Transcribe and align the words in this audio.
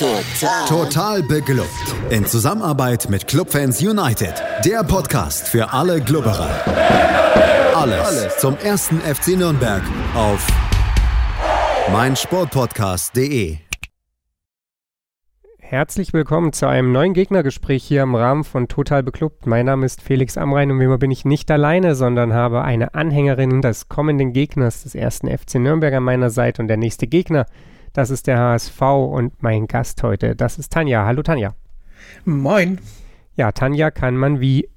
Total. 0.00 0.66
Total 0.66 1.22
beglückt. 1.22 1.68
In 2.08 2.24
Zusammenarbeit 2.24 3.10
mit 3.10 3.26
Clubfans 3.26 3.82
United. 3.82 4.32
Der 4.64 4.82
Podcast 4.82 5.46
für 5.46 5.74
alle 5.74 6.00
Glubberer. 6.00 6.48
Alles, 7.74 8.00
Alles 8.00 8.38
zum 8.38 8.56
ersten 8.56 8.98
FC 9.00 9.36
Nürnberg 9.36 9.82
auf 10.14 10.46
meinsportpodcast.de. 11.92 13.58
Herzlich 15.58 16.14
willkommen 16.14 16.54
zu 16.54 16.66
einem 16.66 16.92
neuen 16.92 17.12
Gegnergespräch 17.12 17.84
hier 17.84 18.00
im 18.00 18.14
Rahmen 18.14 18.44
von 18.44 18.68
Total 18.68 19.02
Beklubbt. 19.02 19.46
Mein 19.46 19.66
Name 19.66 19.84
ist 19.84 20.00
Felix 20.00 20.38
Amrein 20.38 20.70
und 20.70 20.80
wie 20.80 20.84
immer 20.84 20.96
bin 20.96 21.10
ich 21.10 21.26
nicht 21.26 21.50
alleine, 21.50 21.94
sondern 21.94 22.32
habe 22.32 22.62
eine 22.62 22.94
Anhängerin 22.94 23.60
des 23.60 23.90
kommenden 23.90 24.32
Gegners 24.32 24.82
des 24.82 24.94
ersten 24.94 25.28
FC 25.28 25.56
Nürnberg 25.56 25.92
an 25.92 26.04
meiner 26.04 26.30
Seite 26.30 26.62
und 26.62 26.68
der 26.68 26.78
nächste 26.78 27.06
Gegner 27.06 27.44
das 27.92 28.10
ist 28.10 28.26
der 28.26 28.38
HSV 28.38 28.80
und 28.82 29.42
mein 29.42 29.66
Gast 29.66 30.02
heute, 30.02 30.36
das 30.36 30.58
ist 30.58 30.72
Tanja. 30.72 31.04
Hallo 31.04 31.22
Tanja. 31.22 31.54
Moin. 32.24 32.78
Ja, 33.36 33.52
Tanja 33.52 33.90
kann 33.90 34.16
man 34.16 34.40
wie 34.40 34.68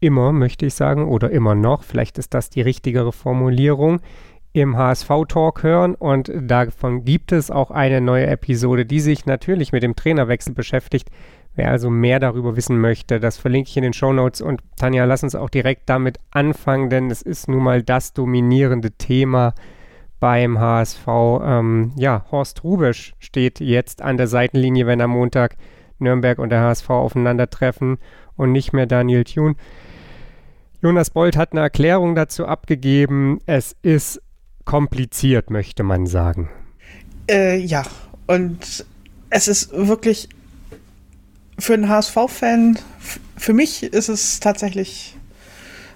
immer, 0.00 0.32
möchte 0.32 0.66
ich 0.66 0.74
sagen, 0.74 1.06
oder 1.06 1.30
immer 1.30 1.54
noch, 1.54 1.82
vielleicht 1.82 2.18
ist 2.18 2.34
das 2.34 2.50
die 2.50 2.60
richtigere 2.60 3.12
Formulierung, 3.12 4.00
im 4.52 4.76
HSV-Talk 4.76 5.62
hören 5.62 5.94
und 5.94 6.32
davon 6.34 7.04
gibt 7.04 7.30
es 7.32 7.50
auch 7.50 7.70
eine 7.70 8.00
neue 8.00 8.26
Episode, 8.26 8.86
die 8.86 9.00
sich 9.00 9.26
natürlich 9.26 9.72
mit 9.72 9.82
dem 9.82 9.94
Trainerwechsel 9.94 10.54
beschäftigt. 10.54 11.10
Wer 11.54 11.70
also 11.70 11.90
mehr 11.90 12.20
darüber 12.20 12.56
wissen 12.56 12.80
möchte, 12.80 13.20
das 13.20 13.36
verlinke 13.36 13.68
ich 13.68 13.76
in 13.76 13.82
den 13.82 13.92
Show 13.92 14.12
Notes. 14.12 14.40
Und 14.40 14.62
Tanja, 14.76 15.04
lass 15.04 15.22
uns 15.22 15.34
auch 15.34 15.50
direkt 15.50 15.88
damit 15.90 16.18
anfangen, 16.30 16.88
denn 16.88 17.10
es 17.10 17.22
ist 17.22 17.48
nun 17.48 17.62
mal 17.62 17.82
das 17.82 18.14
dominierende 18.14 18.92
Thema 18.92 19.54
beim 20.20 20.58
HSV. 20.58 21.06
Ähm, 21.06 21.92
ja, 21.96 22.24
Horst 22.30 22.64
Rubisch 22.64 23.14
steht 23.18 23.60
jetzt 23.60 24.02
an 24.02 24.16
der 24.16 24.26
Seitenlinie, 24.26 24.86
wenn 24.86 25.00
am 25.00 25.10
Montag 25.10 25.56
Nürnberg 25.98 26.38
und 26.38 26.50
der 26.50 26.60
HSV 26.60 26.90
aufeinandertreffen 26.90 27.98
und 28.36 28.52
nicht 28.52 28.72
mehr 28.72 28.86
Daniel 28.86 29.24
Thune. 29.24 29.56
Jonas 30.82 31.10
Bold 31.10 31.36
hat 31.36 31.52
eine 31.52 31.62
Erklärung 31.62 32.14
dazu 32.14 32.46
abgegeben. 32.46 33.40
Es 33.46 33.74
ist 33.82 34.20
kompliziert, 34.64 35.50
möchte 35.50 35.82
man 35.82 36.06
sagen. 36.06 36.50
Äh, 37.28 37.58
ja, 37.58 37.82
und 38.26 38.84
es 39.30 39.48
ist 39.48 39.72
wirklich 39.72 40.28
für 41.58 41.74
einen 41.74 41.88
HSV-Fan, 41.88 42.78
für 43.36 43.52
mich 43.52 43.82
ist 43.82 44.08
es 44.08 44.40
tatsächlich 44.40 45.16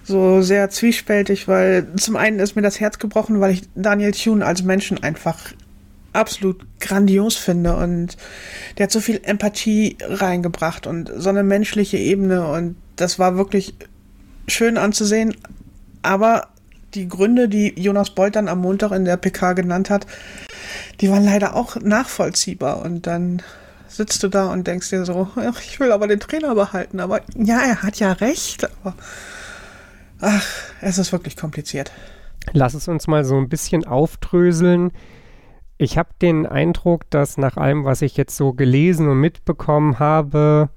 so 0.03 0.41
sehr 0.41 0.69
zwiespältig, 0.69 1.47
weil 1.47 1.87
zum 1.95 2.15
einen 2.15 2.39
ist 2.39 2.55
mir 2.55 2.61
das 2.61 2.79
Herz 2.79 2.99
gebrochen, 2.99 3.39
weil 3.39 3.51
ich 3.51 3.63
Daniel 3.75 4.11
Thune 4.11 4.45
als 4.45 4.63
Menschen 4.63 5.01
einfach 5.03 5.53
absolut 6.13 6.65
grandios 6.79 7.37
finde 7.37 7.75
und 7.75 8.17
der 8.77 8.85
hat 8.85 8.91
so 8.91 8.99
viel 8.99 9.21
Empathie 9.23 9.97
reingebracht 10.01 10.87
und 10.87 11.11
so 11.15 11.29
eine 11.29 11.43
menschliche 11.43 11.97
Ebene 11.97 12.47
und 12.47 12.75
das 12.95 13.17
war 13.17 13.37
wirklich 13.37 13.75
schön 14.47 14.77
anzusehen. 14.77 15.35
Aber 16.01 16.47
die 16.93 17.07
Gründe, 17.07 17.47
die 17.47 17.73
Jonas 17.79 18.09
Bolt 18.09 18.35
dann 18.35 18.49
am 18.49 18.59
Montag 18.59 18.91
in 18.91 19.05
der 19.05 19.17
PK 19.17 19.53
genannt 19.53 19.89
hat, 19.89 20.05
die 20.99 21.09
waren 21.09 21.23
leider 21.23 21.55
auch 21.55 21.77
nachvollziehbar 21.77 22.81
und 22.81 23.07
dann 23.07 23.41
sitzt 23.87 24.23
du 24.23 24.27
da 24.27 24.47
und 24.47 24.67
denkst 24.67 24.89
dir 24.89 25.05
so, 25.05 25.29
ich 25.65 25.79
will 25.79 25.91
aber 25.91 26.07
den 26.07 26.19
Trainer 26.19 26.55
behalten, 26.55 26.99
aber 26.99 27.21
ja, 27.35 27.61
er 27.61 27.83
hat 27.83 27.99
ja 27.99 28.11
recht, 28.11 28.69
aber 28.83 28.95
Ach, 30.21 30.45
es 30.81 30.97
ist 30.97 31.11
wirklich 31.11 31.35
kompliziert. 31.35 31.91
Lass 32.53 32.73
es 32.73 32.87
uns 32.87 33.07
mal 33.07 33.25
so 33.25 33.37
ein 33.37 33.49
bisschen 33.49 33.85
aufdröseln. 33.85 34.91
Ich 35.77 35.97
habe 35.97 36.09
den 36.21 36.45
Eindruck, 36.45 37.09
dass 37.09 37.37
nach 37.37 37.57
allem, 37.57 37.85
was 37.85 38.01
ich 38.03 38.17
jetzt 38.17 38.37
so 38.37 38.53
gelesen 38.53 39.09
und 39.09 39.19
mitbekommen 39.19 39.99
habe, 39.99 40.69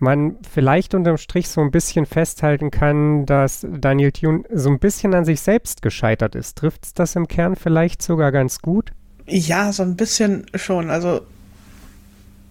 man 0.00 0.36
vielleicht 0.48 0.94
unterm 0.94 1.16
Strich 1.16 1.48
so 1.48 1.60
ein 1.60 1.70
bisschen 1.70 2.06
festhalten 2.06 2.70
kann, 2.70 3.26
dass 3.26 3.66
Daniel 3.68 4.12
Thune 4.12 4.44
so 4.52 4.68
ein 4.70 4.78
bisschen 4.78 5.14
an 5.14 5.24
sich 5.24 5.40
selbst 5.40 5.82
gescheitert 5.82 6.34
ist. 6.34 6.58
Trifft 6.58 6.86
es 6.86 6.94
das 6.94 7.16
im 7.16 7.28
Kern 7.28 7.56
vielleicht 7.56 8.02
sogar 8.02 8.32
ganz 8.32 8.60
gut? 8.60 8.92
Ja, 9.26 9.72
so 9.72 9.82
ein 9.82 9.96
bisschen 9.96 10.46
schon. 10.54 10.90
Also 10.90 11.20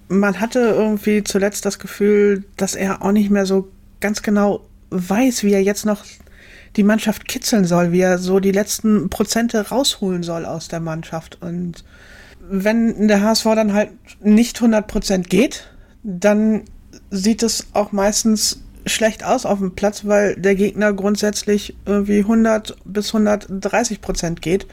man 0.10 0.40
hatte 0.40 0.60
irgendwie 0.60 1.24
zuletzt 1.24 1.66
das 1.66 1.80
Gefühl, 1.80 2.46
dass 2.56 2.76
er 2.76 3.02
auch 3.02 3.12
nicht 3.12 3.30
mehr 3.30 3.46
so 3.46 3.70
ganz 4.00 4.22
genau 4.22 4.62
weiß, 4.90 5.44
wie 5.44 5.54
er 5.54 5.64
jetzt 5.64 5.86
noch 5.86 6.04
die 6.78 6.84
Mannschaft 6.84 7.28
kitzeln 7.28 7.66
soll, 7.66 7.92
wie 7.92 8.02
er 8.02 8.20
so 8.20 8.40
die 8.40 8.52
letzten 8.52 9.10
Prozente 9.10 9.70
rausholen 9.70 10.24
soll 10.24 10.46
aus 10.46 10.68
der 10.68 10.80
Mannschaft. 10.80 11.42
Und 11.42 11.84
wenn 12.40 13.08
der 13.08 13.22
HSV 13.22 13.44
dann 13.56 13.74
halt 13.74 13.92
nicht 14.24 14.58
100 14.58 14.88
Prozent 14.88 15.30
geht, 15.30 15.70
dann 16.04 16.64
sieht 17.10 17.44
es 17.44 17.68
auch 17.74 17.92
meistens 17.92 18.62
schlecht 18.86 19.24
aus 19.24 19.46
auf 19.46 19.60
dem 19.60 19.76
Platz, 19.76 20.06
weil 20.06 20.36
der 20.36 20.56
Gegner 20.56 20.94
grundsätzlich 20.94 21.76
irgendwie 21.86 22.20
100 22.20 22.78
bis 22.86 23.14
130 23.14 24.00
Prozent 24.02 24.42
geht. 24.42 24.68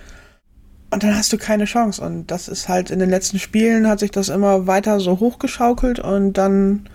Und 0.90 1.02
dann 1.02 1.16
hast 1.16 1.32
du 1.32 1.38
keine 1.38 1.64
Chance. 1.64 2.00
Und 2.02 2.30
das 2.30 2.46
ist 2.46 2.68
halt 2.68 2.90
in 2.90 3.00
den 3.00 3.10
letzten 3.10 3.38
Spielen 3.38 3.88
hat 3.88 3.98
sich 3.98 4.12
das 4.12 4.28
immer 4.28 4.66
weiter 4.66 5.00
so 5.00 5.18
hochgeschaukelt 5.18 5.98
und 5.98 6.34
dann 6.34 6.88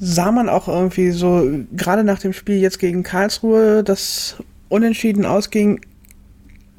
sah 0.00 0.32
man 0.32 0.48
auch 0.48 0.66
irgendwie 0.66 1.10
so, 1.10 1.46
gerade 1.72 2.02
nach 2.02 2.18
dem 2.18 2.32
Spiel 2.32 2.56
jetzt 2.56 2.78
gegen 2.78 3.02
Karlsruhe, 3.02 3.84
das 3.84 4.36
unentschieden 4.70 5.26
ausging, 5.26 5.80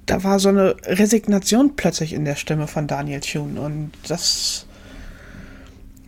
da 0.08 0.24
war 0.24 0.40
so 0.40 0.50
eine 0.50 0.76
Resignation 0.86 1.76
plötzlich 1.76 2.14
in 2.14 2.26
der 2.26 2.36
Stimme 2.36 2.66
von 2.66 2.88
Daniel 2.88 3.22
Thune. 3.22 3.62
Und 3.62 3.92
das 4.08 4.66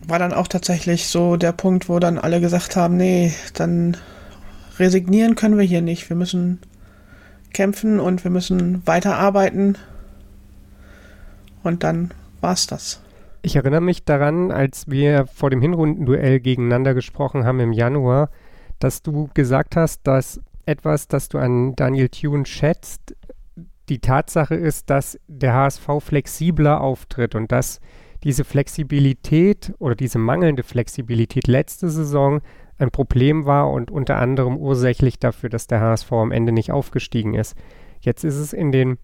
war 0.08 0.18
dann 0.18 0.32
auch 0.32 0.48
tatsächlich 0.48 1.06
so 1.06 1.36
der 1.36 1.52
Punkt, 1.52 1.88
wo 1.88 2.00
dann 2.00 2.18
alle 2.18 2.40
gesagt 2.40 2.74
haben, 2.74 2.96
nee, 2.96 3.32
dann 3.54 3.96
resignieren 4.80 5.36
können 5.36 5.56
wir 5.56 5.64
hier 5.64 5.82
nicht. 5.82 6.08
Wir 6.08 6.16
müssen 6.16 6.58
kämpfen 7.52 8.00
und 8.00 8.24
wir 8.24 8.32
müssen 8.32 8.84
weiterarbeiten. 8.86 9.78
Und 11.62 11.84
dann 11.84 12.10
war's 12.40 12.66
das. 12.66 13.00
Ich 13.44 13.56
erinnere 13.56 13.82
mich 13.82 14.06
daran, 14.06 14.50
als 14.50 14.88
wir 14.88 15.26
vor 15.26 15.50
dem 15.50 15.60
Hinrundenduell 15.60 16.40
gegeneinander 16.40 16.94
gesprochen 16.94 17.44
haben 17.44 17.60
im 17.60 17.74
Januar, 17.74 18.30
dass 18.78 19.02
du 19.02 19.28
gesagt 19.34 19.76
hast, 19.76 20.06
dass 20.06 20.40
etwas, 20.64 21.08
das 21.08 21.28
du 21.28 21.36
an 21.36 21.76
Daniel 21.76 22.08
Thune 22.08 22.46
schätzt, 22.46 23.14
die 23.90 23.98
Tatsache 23.98 24.54
ist, 24.54 24.88
dass 24.88 25.20
der 25.28 25.52
HSV 25.52 25.86
flexibler 26.00 26.80
auftritt 26.80 27.34
und 27.34 27.52
dass 27.52 27.82
diese 28.22 28.44
Flexibilität 28.44 29.74
oder 29.78 29.94
diese 29.94 30.18
mangelnde 30.18 30.62
Flexibilität 30.62 31.46
letzte 31.46 31.90
Saison 31.90 32.40
ein 32.78 32.90
Problem 32.90 33.44
war 33.44 33.70
und 33.70 33.90
unter 33.90 34.16
anderem 34.16 34.56
ursächlich 34.56 35.18
dafür, 35.18 35.50
dass 35.50 35.66
der 35.66 35.82
HSV 35.82 36.10
am 36.12 36.32
Ende 36.32 36.52
nicht 36.52 36.72
aufgestiegen 36.72 37.34
ist. 37.34 37.54
Jetzt 38.00 38.24
ist 38.24 38.36
es 38.36 38.54
in 38.54 38.72
den 38.72 38.96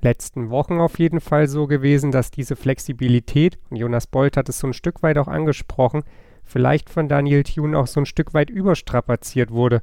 letzten 0.00 0.50
Wochen 0.50 0.80
auf 0.80 0.98
jeden 0.98 1.20
Fall 1.20 1.48
so 1.48 1.66
gewesen, 1.66 2.10
dass 2.10 2.30
diese 2.30 2.56
Flexibilität, 2.56 3.58
und 3.70 3.76
Jonas 3.76 4.06
Bolt 4.06 4.36
hat 4.36 4.48
es 4.48 4.58
so 4.58 4.66
ein 4.66 4.72
Stück 4.72 5.02
weit 5.02 5.18
auch 5.18 5.28
angesprochen, 5.28 6.02
vielleicht 6.44 6.90
von 6.90 7.08
Daniel 7.08 7.42
Thune 7.42 7.78
auch 7.78 7.86
so 7.86 8.00
ein 8.00 8.06
Stück 8.06 8.34
weit 8.34 8.50
überstrapaziert 8.50 9.50
wurde. 9.50 9.82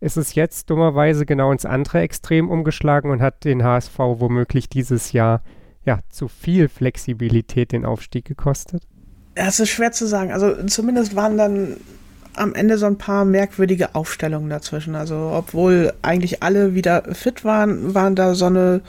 Ist 0.00 0.16
es 0.16 0.34
jetzt 0.34 0.70
dummerweise 0.70 1.26
genau 1.26 1.52
ins 1.52 1.64
andere 1.64 2.00
Extrem 2.00 2.50
umgeschlagen 2.50 3.10
und 3.10 3.22
hat 3.22 3.44
den 3.44 3.64
HSV 3.64 3.98
womöglich 3.98 4.68
dieses 4.68 5.12
Jahr 5.12 5.42
ja 5.84 6.00
zu 6.10 6.28
viel 6.28 6.68
Flexibilität 6.68 7.72
den 7.72 7.84
Aufstieg 7.84 8.24
gekostet? 8.24 8.82
Es 9.34 9.60
ist 9.60 9.70
schwer 9.70 9.92
zu 9.92 10.06
sagen. 10.06 10.32
Also 10.32 10.54
zumindest 10.66 11.16
waren 11.16 11.36
dann 11.36 11.76
am 12.34 12.54
Ende 12.54 12.76
so 12.78 12.86
ein 12.86 12.98
paar 12.98 13.24
merkwürdige 13.24 13.94
Aufstellungen 13.94 14.50
dazwischen. 14.50 14.94
Also 14.94 15.32
obwohl 15.34 15.92
eigentlich 16.02 16.42
alle 16.42 16.74
wieder 16.74 17.02
fit 17.14 17.44
waren, 17.44 17.94
waren 17.94 18.14
da 18.14 18.34
so 18.34 18.46
eine 18.46 18.82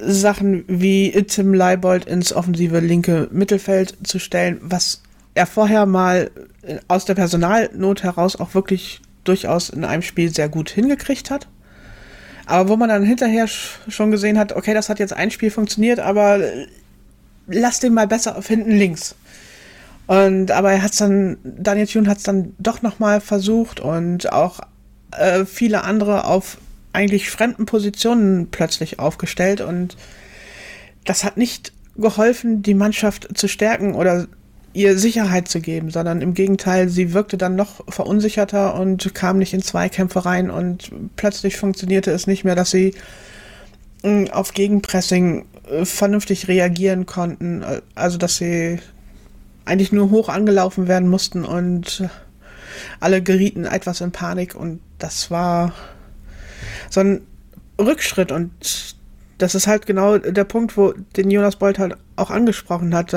Sachen 0.00 0.64
wie 0.68 1.10
Tim 1.24 1.54
Leibold 1.54 2.04
ins 2.04 2.32
offensive 2.32 2.80
linke 2.80 3.28
Mittelfeld 3.32 3.96
zu 4.04 4.18
stellen, 4.18 4.58
was 4.62 5.02
er 5.34 5.46
vorher 5.46 5.86
mal 5.86 6.30
äh, 6.62 6.78
aus 6.88 7.04
der 7.04 7.14
Personalnot 7.14 8.02
heraus 8.02 8.36
auch 8.36 8.54
wirklich 8.54 9.00
durchaus 9.24 9.70
in 9.70 9.84
einem 9.84 10.02
Spiel 10.02 10.34
sehr 10.34 10.48
gut 10.48 10.70
hingekriegt 10.70 11.30
hat. 11.30 11.48
Aber 12.46 12.68
wo 12.70 12.76
man 12.76 12.88
dann 12.88 13.02
hinterher 13.02 13.46
schon 13.46 14.10
gesehen 14.10 14.38
hat, 14.38 14.54
okay, 14.54 14.72
das 14.72 14.88
hat 14.88 14.98
jetzt 14.98 15.12
ein 15.12 15.30
Spiel 15.30 15.50
funktioniert, 15.50 16.00
aber 16.00 16.38
äh, 16.38 16.66
lass 17.46 17.80
den 17.80 17.94
mal 17.94 18.06
besser 18.06 18.36
auf 18.36 18.46
hinten 18.46 18.72
links. 18.72 19.14
Und 20.06 20.50
aber 20.50 20.72
er 20.72 20.82
hat 20.82 20.98
dann, 21.00 21.36
Daniel 21.44 21.86
Thune 21.86 22.08
hat 22.08 22.18
es 22.18 22.22
dann 22.22 22.54
doch 22.58 22.80
nochmal 22.80 23.20
versucht 23.20 23.80
und 23.80 24.32
auch 24.32 24.60
äh, 25.12 25.44
viele 25.44 25.84
andere 25.84 26.24
auf 26.24 26.56
eigentlich 26.98 27.30
fremden 27.30 27.64
Positionen 27.64 28.48
plötzlich 28.50 28.98
aufgestellt 28.98 29.60
und 29.60 29.96
das 31.04 31.22
hat 31.22 31.36
nicht 31.36 31.72
geholfen, 31.96 32.60
die 32.62 32.74
Mannschaft 32.74 33.38
zu 33.38 33.46
stärken 33.46 33.94
oder 33.94 34.26
ihr 34.72 34.98
Sicherheit 34.98 35.46
zu 35.46 35.60
geben, 35.60 35.90
sondern 35.90 36.22
im 36.22 36.34
Gegenteil, 36.34 36.88
sie 36.88 37.12
wirkte 37.14 37.38
dann 37.38 37.54
noch 37.54 37.84
verunsicherter 37.88 38.74
und 38.74 39.14
kam 39.14 39.38
nicht 39.38 39.54
in 39.54 39.62
Zweikämpfe 39.62 40.24
rein 40.26 40.50
und 40.50 40.90
plötzlich 41.14 41.56
funktionierte 41.56 42.10
es 42.10 42.26
nicht 42.26 42.42
mehr, 42.44 42.56
dass 42.56 42.72
sie 42.72 42.94
mm, 44.02 44.26
auf 44.32 44.52
Gegenpressing 44.52 45.46
äh, 45.70 45.84
vernünftig 45.84 46.48
reagieren 46.48 47.06
konnten, 47.06 47.64
also 47.94 48.18
dass 48.18 48.36
sie 48.36 48.80
eigentlich 49.64 49.92
nur 49.92 50.10
hoch 50.10 50.28
angelaufen 50.28 50.88
werden 50.88 51.08
mussten 51.08 51.44
und 51.44 52.08
alle 52.98 53.22
gerieten 53.22 53.66
etwas 53.66 54.00
in 54.00 54.10
Panik 54.10 54.56
und 54.56 54.80
das 54.98 55.30
war 55.30 55.72
so 56.90 57.00
ein 57.00 57.20
Rückschritt 57.80 58.32
und 58.32 58.96
das 59.38 59.54
ist 59.54 59.66
halt 59.66 59.86
genau 59.86 60.18
der 60.18 60.44
Punkt, 60.44 60.76
wo 60.76 60.92
den 61.16 61.30
Jonas 61.30 61.56
Bolt 61.56 61.78
halt 61.78 61.96
auch 62.16 62.30
angesprochen 62.30 62.94
hat. 62.94 63.12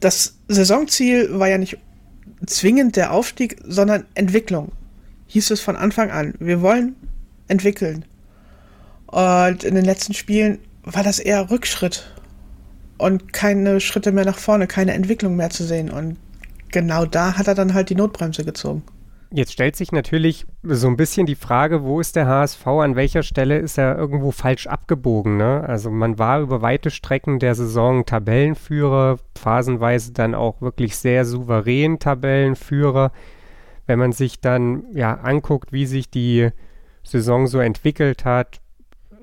Das 0.00 0.36
Saisonziel 0.48 1.38
war 1.38 1.48
ja 1.48 1.56
nicht 1.56 1.78
zwingend 2.46 2.96
der 2.96 3.12
Aufstieg, 3.12 3.56
sondern 3.66 4.04
Entwicklung. 4.14 4.72
Hieß 5.28 5.50
es 5.50 5.60
von 5.60 5.76
Anfang 5.76 6.10
an. 6.10 6.34
Wir 6.38 6.60
wollen 6.60 6.96
entwickeln. 7.48 8.04
Und 9.06 9.64
in 9.64 9.74
den 9.74 9.84
letzten 9.84 10.12
Spielen 10.12 10.58
war 10.82 11.02
das 11.02 11.18
eher 11.18 11.50
Rückschritt 11.50 12.12
und 12.98 13.32
keine 13.32 13.80
Schritte 13.80 14.12
mehr 14.12 14.24
nach 14.24 14.38
vorne, 14.38 14.66
keine 14.66 14.92
Entwicklung 14.92 15.36
mehr 15.36 15.50
zu 15.50 15.64
sehen. 15.64 15.90
Und 15.90 16.16
genau 16.70 17.06
da 17.06 17.38
hat 17.38 17.48
er 17.48 17.54
dann 17.54 17.74
halt 17.74 17.90
die 17.90 17.94
Notbremse 17.94 18.44
gezogen. 18.44 18.82
Jetzt 19.30 19.52
stellt 19.52 19.74
sich 19.74 19.90
natürlich 19.90 20.46
so 20.62 20.86
ein 20.86 20.96
bisschen 20.96 21.26
die 21.26 21.34
Frage, 21.34 21.82
wo 21.82 22.00
ist 22.00 22.14
der 22.14 22.26
HSV, 22.26 22.66
an 22.66 22.94
welcher 22.94 23.22
Stelle 23.22 23.58
ist 23.58 23.78
er 23.78 23.96
irgendwo 23.98 24.30
falsch 24.30 24.66
abgebogen. 24.66 25.36
Ne? 25.36 25.64
Also 25.66 25.90
man 25.90 26.18
war 26.18 26.40
über 26.40 26.62
weite 26.62 26.90
Strecken 26.90 27.38
der 27.40 27.54
Saison 27.54 28.06
Tabellenführer, 28.06 29.18
phasenweise 29.36 30.12
dann 30.12 30.34
auch 30.34 30.60
wirklich 30.60 30.96
sehr 30.96 31.24
souverän 31.24 31.98
Tabellenführer. 31.98 33.10
Wenn 33.86 33.98
man 33.98 34.12
sich 34.12 34.40
dann 34.40 34.84
ja 34.92 35.14
anguckt, 35.14 35.72
wie 35.72 35.86
sich 35.86 36.10
die 36.10 36.50
Saison 37.02 37.46
so 37.46 37.58
entwickelt 37.58 38.24
hat, 38.24 38.60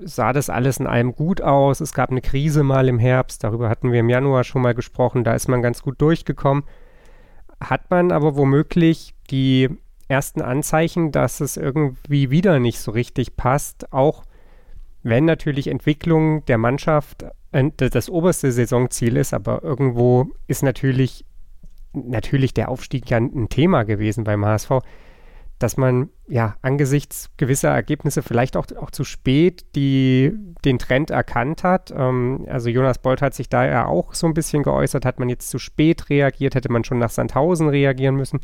sah 0.04 0.32
das 0.32 0.50
alles 0.50 0.78
in 0.78 0.86
allem 0.86 1.14
gut 1.14 1.40
aus. 1.40 1.80
Es 1.80 1.94
gab 1.94 2.10
eine 2.10 2.20
Krise 2.20 2.62
mal 2.62 2.88
im 2.88 2.98
Herbst, 2.98 3.44
darüber 3.44 3.68
hatten 3.68 3.92
wir 3.92 4.00
im 4.00 4.10
Januar 4.10 4.44
schon 4.44 4.62
mal 4.62 4.74
gesprochen, 4.74 5.24
da 5.24 5.34
ist 5.34 5.48
man 5.48 5.62
ganz 5.62 5.82
gut 5.82 6.00
durchgekommen. 6.00 6.64
Hat 7.60 7.90
man 7.90 8.12
aber 8.12 8.36
womöglich 8.36 9.14
die 9.30 9.70
ersten 10.12 10.42
Anzeichen, 10.42 11.10
dass 11.10 11.40
es 11.40 11.56
irgendwie 11.56 12.30
wieder 12.30 12.60
nicht 12.60 12.78
so 12.78 12.90
richtig 12.90 13.34
passt, 13.36 13.92
auch 13.92 14.24
wenn 15.02 15.24
natürlich 15.24 15.68
Entwicklung 15.68 16.44
der 16.44 16.58
Mannschaft 16.58 17.24
äh, 17.50 17.70
das 17.76 18.10
oberste 18.10 18.52
Saisonziel 18.52 19.16
ist, 19.16 19.32
aber 19.32 19.64
irgendwo 19.64 20.28
ist 20.46 20.62
natürlich, 20.62 21.24
natürlich 21.94 22.52
der 22.52 22.68
Aufstieg 22.68 23.08
ja 23.08 23.16
ein 23.16 23.48
Thema 23.48 23.84
gewesen 23.84 24.24
beim 24.24 24.44
HSV, 24.44 24.70
dass 25.58 25.78
man 25.78 26.10
ja 26.28 26.56
angesichts 26.60 27.30
gewisser 27.38 27.70
Ergebnisse 27.70 28.20
vielleicht 28.22 28.56
auch, 28.56 28.66
auch 28.76 28.90
zu 28.90 29.04
spät 29.04 29.64
die, 29.76 30.32
den 30.64 30.78
Trend 30.78 31.10
erkannt 31.10 31.64
hat. 31.64 31.90
Ähm, 31.96 32.44
also 32.48 32.68
Jonas 32.68 32.98
Bolt 32.98 33.22
hat 33.22 33.32
sich 33.32 33.48
da 33.48 33.64
ja 33.64 33.86
auch 33.86 34.12
so 34.12 34.26
ein 34.26 34.34
bisschen 34.34 34.62
geäußert, 34.62 35.06
hat 35.06 35.18
man 35.18 35.30
jetzt 35.30 35.48
zu 35.48 35.58
spät 35.58 36.10
reagiert, 36.10 36.54
hätte 36.54 36.70
man 36.70 36.84
schon 36.84 36.98
nach 36.98 37.10
Sandhausen 37.10 37.70
reagieren 37.70 38.16
müssen 38.16 38.40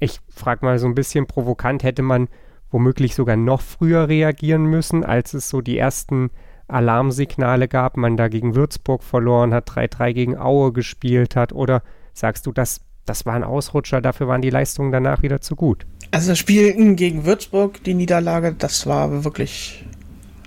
ich 0.00 0.20
frage 0.28 0.64
mal 0.64 0.78
so 0.78 0.86
ein 0.86 0.94
bisschen 0.94 1.26
provokant, 1.26 1.82
hätte 1.82 2.02
man 2.02 2.28
womöglich 2.70 3.14
sogar 3.14 3.36
noch 3.36 3.60
früher 3.60 4.08
reagieren 4.08 4.66
müssen, 4.66 5.04
als 5.04 5.34
es 5.34 5.48
so 5.48 5.60
die 5.60 5.78
ersten 5.78 6.30
Alarmsignale 6.68 7.66
gab, 7.66 7.96
man 7.96 8.16
da 8.16 8.28
gegen 8.28 8.54
Würzburg 8.54 9.02
verloren 9.02 9.54
hat, 9.54 9.70
3-3 9.70 10.12
gegen 10.12 10.36
Aue 10.36 10.72
gespielt 10.72 11.34
hat? 11.34 11.52
Oder 11.52 11.82
sagst 12.12 12.46
du, 12.46 12.52
das, 12.52 12.82
das 13.06 13.24
war 13.24 13.34
ein 13.34 13.44
Ausrutscher, 13.44 14.00
dafür 14.02 14.28
waren 14.28 14.42
die 14.42 14.50
Leistungen 14.50 14.92
danach 14.92 15.22
wieder 15.22 15.40
zu 15.40 15.56
gut? 15.56 15.86
Also 16.10 16.30
das 16.30 16.38
Spiel 16.38 16.94
gegen 16.94 17.24
Würzburg, 17.24 17.82
die 17.84 17.94
Niederlage, 17.94 18.52
das 18.52 18.86
war 18.86 19.24
wirklich, 19.24 19.84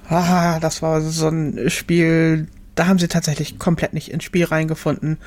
haha, 0.09 0.59
das 0.59 0.81
war 0.81 1.01
so 1.01 1.27
ein 1.27 1.69
Spiel, 1.69 2.47
da 2.75 2.87
haben 2.87 2.99
sie 2.99 3.07
tatsächlich 3.07 3.57
komplett 3.57 3.93
nicht 3.93 4.11
ins 4.11 4.23
Spiel 4.23 4.45
reingefunden. 4.45 5.17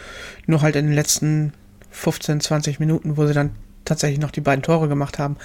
Nur 0.47 0.63
halt 0.63 0.77
in 0.77 0.87
den 0.87 0.95
letzten 0.95 1.53
15, 1.91 2.41
20 2.41 2.81
Minuten, 2.81 3.17
wo 3.17 3.27
sie 3.27 3.35
dann 3.35 3.51
tatsächlich 3.85 4.21
noch 4.21 4.31
die 4.31 4.41
beiden 4.41 4.63
Tore 4.63 4.89
gemacht 4.89 5.19
haben. 5.19 5.37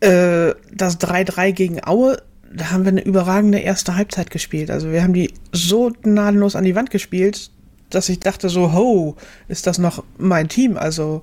Äh, 0.00 0.54
das 0.72 1.00
3-3 1.00 1.52
gegen 1.52 1.86
Aue, 1.86 2.22
da 2.52 2.70
haben 2.70 2.84
wir 2.84 2.92
eine 2.92 3.04
überragende 3.04 3.58
erste 3.58 3.96
Halbzeit 3.96 4.30
gespielt. 4.30 4.70
Also 4.70 4.90
wir 4.92 5.02
haben 5.02 5.14
die 5.14 5.32
so 5.52 5.90
gnadenlos 6.02 6.56
an 6.56 6.64
die 6.64 6.74
Wand 6.74 6.90
gespielt, 6.90 7.50
dass 7.90 8.08
ich 8.08 8.20
dachte 8.20 8.48
so, 8.48 8.72
ho, 8.72 9.16
ist 9.48 9.66
das 9.66 9.78
noch 9.78 10.04
mein 10.18 10.48
Team? 10.48 10.76
Also 10.76 11.22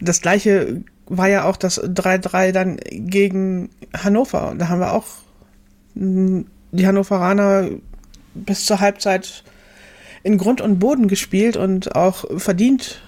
das 0.00 0.20
gleiche 0.20 0.82
war 1.06 1.28
ja 1.28 1.44
auch 1.44 1.56
das 1.56 1.82
3-3 1.82 2.52
dann 2.52 2.76
gegen 2.90 3.70
Hannover. 3.96 4.54
Da 4.58 4.68
haben 4.68 4.80
wir 4.80 4.92
auch 4.92 5.06
die 5.94 6.86
Hannoveraner 6.86 7.70
bis 8.34 8.66
zur 8.66 8.80
Halbzeit 8.80 9.42
in 10.22 10.38
Grund 10.38 10.60
und 10.60 10.78
Boden 10.78 11.08
gespielt 11.08 11.56
und 11.56 11.94
auch 11.94 12.24
verdient 12.38 13.02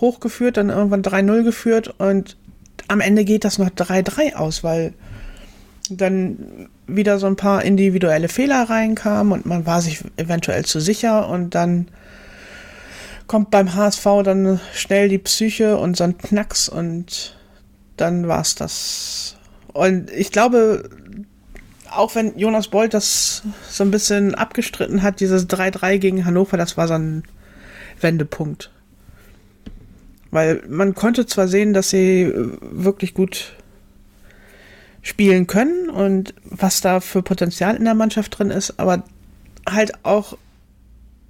hochgeführt, 0.00 0.56
dann 0.56 0.70
irgendwann 0.70 1.02
3-0 1.02 1.42
geführt 1.44 1.94
und 1.98 2.36
am 2.88 3.00
Ende 3.00 3.24
geht 3.24 3.44
das 3.44 3.58
noch 3.58 3.70
3-3 3.70 4.34
aus, 4.34 4.64
weil 4.64 4.92
dann 5.90 6.68
wieder 6.86 7.18
so 7.18 7.26
ein 7.26 7.36
paar 7.36 7.64
individuelle 7.64 8.28
Fehler 8.28 8.68
reinkamen 8.68 9.32
und 9.32 9.46
man 9.46 9.66
war 9.66 9.80
sich 9.80 10.02
eventuell 10.16 10.64
zu 10.64 10.80
sicher 10.80 11.28
und 11.28 11.54
dann 11.54 11.88
kommt 13.26 13.50
beim 13.50 13.74
HSV 13.74 14.04
dann 14.24 14.60
schnell 14.74 15.08
die 15.08 15.18
Psyche 15.18 15.78
und 15.78 15.96
so 15.96 16.04
ein 16.04 16.18
Knacks 16.18 16.68
und 16.68 17.36
dann 17.96 18.28
war 18.28 18.40
es 18.40 18.54
das. 18.54 19.36
Und 19.72 20.10
ich 20.10 20.32
glaube, 20.32 20.88
auch 21.90 22.14
wenn 22.14 22.36
Jonas 22.38 22.68
Bolt 22.68 22.94
das 22.94 23.42
so 23.68 23.84
ein 23.84 23.90
bisschen 23.90 24.34
abgestritten 24.34 25.02
hat, 25.02 25.20
dieses 25.20 25.48
3-3 25.48 25.98
gegen 25.98 26.24
Hannover, 26.24 26.56
das 26.56 26.76
war 26.76 26.88
so 26.88 26.94
ein 26.94 27.22
Wendepunkt. 28.00 28.70
Weil 30.32 30.62
man 30.66 30.94
konnte 30.94 31.26
zwar 31.26 31.46
sehen, 31.46 31.74
dass 31.74 31.90
sie 31.90 32.22
äh, 32.22 32.56
wirklich 32.60 33.14
gut 33.14 33.52
spielen 35.02 35.46
können 35.46 35.90
und 35.90 36.34
was 36.44 36.80
da 36.80 37.00
für 37.00 37.22
Potenzial 37.22 37.76
in 37.76 37.84
der 37.84 37.94
Mannschaft 37.94 38.38
drin 38.38 38.50
ist, 38.50 38.78
aber 38.78 39.04
halt 39.68 39.92
auch, 40.04 40.38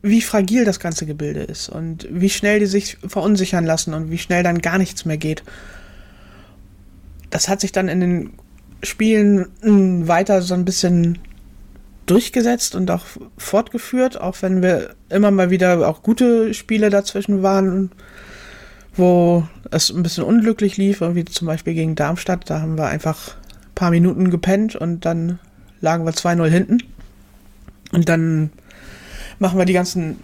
wie 0.02 0.20
fragil 0.20 0.64
das 0.64 0.78
ganze 0.78 1.04
Gebilde 1.04 1.42
ist 1.42 1.68
und 1.68 2.06
wie 2.10 2.30
schnell 2.30 2.60
die 2.60 2.66
sich 2.66 2.98
verunsichern 3.06 3.64
lassen 3.64 3.92
und 3.94 4.10
wie 4.10 4.18
schnell 4.18 4.42
dann 4.42 4.60
gar 4.60 4.78
nichts 4.78 5.04
mehr 5.04 5.16
geht. 5.16 5.42
Das 7.30 7.48
hat 7.48 7.60
sich 7.60 7.72
dann 7.72 7.88
in 7.88 8.00
den 8.00 8.30
Spielen 8.82 9.48
hm, 9.62 10.06
weiter 10.06 10.42
so 10.42 10.54
ein 10.54 10.64
bisschen 10.64 11.18
durchgesetzt 12.06 12.74
und 12.74 12.90
auch 12.90 13.06
fortgeführt, 13.38 14.20
auch 14.20 14.36
wenn 14.42 14.62
wir 14.62 14.94
immer 15.08 15.30
mal 15.30 15.50
wieder 15.50 15.88
auch 15.88 16.02
gute 16.02 16.52
Spiele 16.52 16.90
dazwischen 16.90 17.42
waren 17.42 17.90
wo 18.94 19.46
es 19.70 19.90
ein 19.90 20.02
bisschen 20.02 20.24
unglücklich 20.24 20.76
lief, 20.76 21.00
wie 21.00 21.24
zum 21.24 21.46
Beispiel 21.46 21.74
gegen 21.74 21.94
Darmstadt. 21.94 22.48
Da 22.50 22.60
haben 22.60 22.76
wir 22.76 22.86
einfach 22.86 23.36
ein 23.36 23.74
paar 23.74 23.90
Minuten 23.90 24.30
gepennt 24.30 24.76
und 24.76 25.04
dann 25.04 25.38
lagen 25.80 26.04
wir 26.04 26.12
2-0 26.12 26.46
hinten. 26.48 26.78
Und 27.92 28.08
dann 28.08 28.50
machen 29.38 29.58
wir 29.58 29.64
die 29.64 29.72
ganzen 29.72 30.18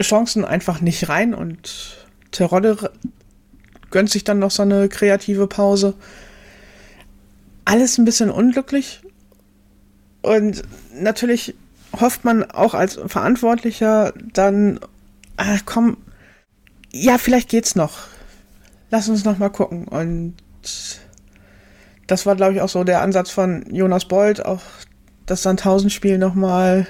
Chancen 0.00 0.44
einfach 0.44 0.80
nicht 0.80 1.08
rein 1.08 1.34
und 1.34 2.06
Terodde 2.30 2.90
gönnt 3.90 4.10
sich 4.10 4.24
dann 4.24 4.38
noch 4.38 4.50
so 4.50 4.62
eine 4.62 4.88
kreative 4.88 5.46
Pause. 5.46 5.94
Alles 7.64 7.98
ein 7.98 8.04
bisschen 8.04 8.30
unglücklich. 8.30 9.00
Und 10.22 10.62
natürlich 10.94 11.54
hofft 11.98 12.24
man 12.24 12.50
auch 12.50 12.74
als 12.74 12.98
Verantwortlicher 13.06 14.12
dann, 14.32 14.80
ach 15.36 15.62
komm, 15.64 15.96
ja, 17.00 17.18
vielleicht 17.18 17.48
geht's 17.48 17.74
noch. 17.74 17.98
Lass 18.90 19.08
uns 19.08 19.24
noch 19.24 19.38
mal 19.38 19.50
gucken. 19.50 19.88
Und 19.88 20.34
das 22.06 22.26
war, 22.26 22.36
glaube 22.36 22.54
ich, 22.54 22.60
auch 22.60 22.68
so 22.68 22.84
der 22.84 23.02
Ansatz 23.02 23.30
von 23.30 23.64
Jonas 23.72 24.06
Bold, 24.06 24.44
auch 24.44 24.62
das 25.26 25.42
Sandhausen-Spiel 25.42 26.18
noch 26.18 26.34
mal 26.34 26.86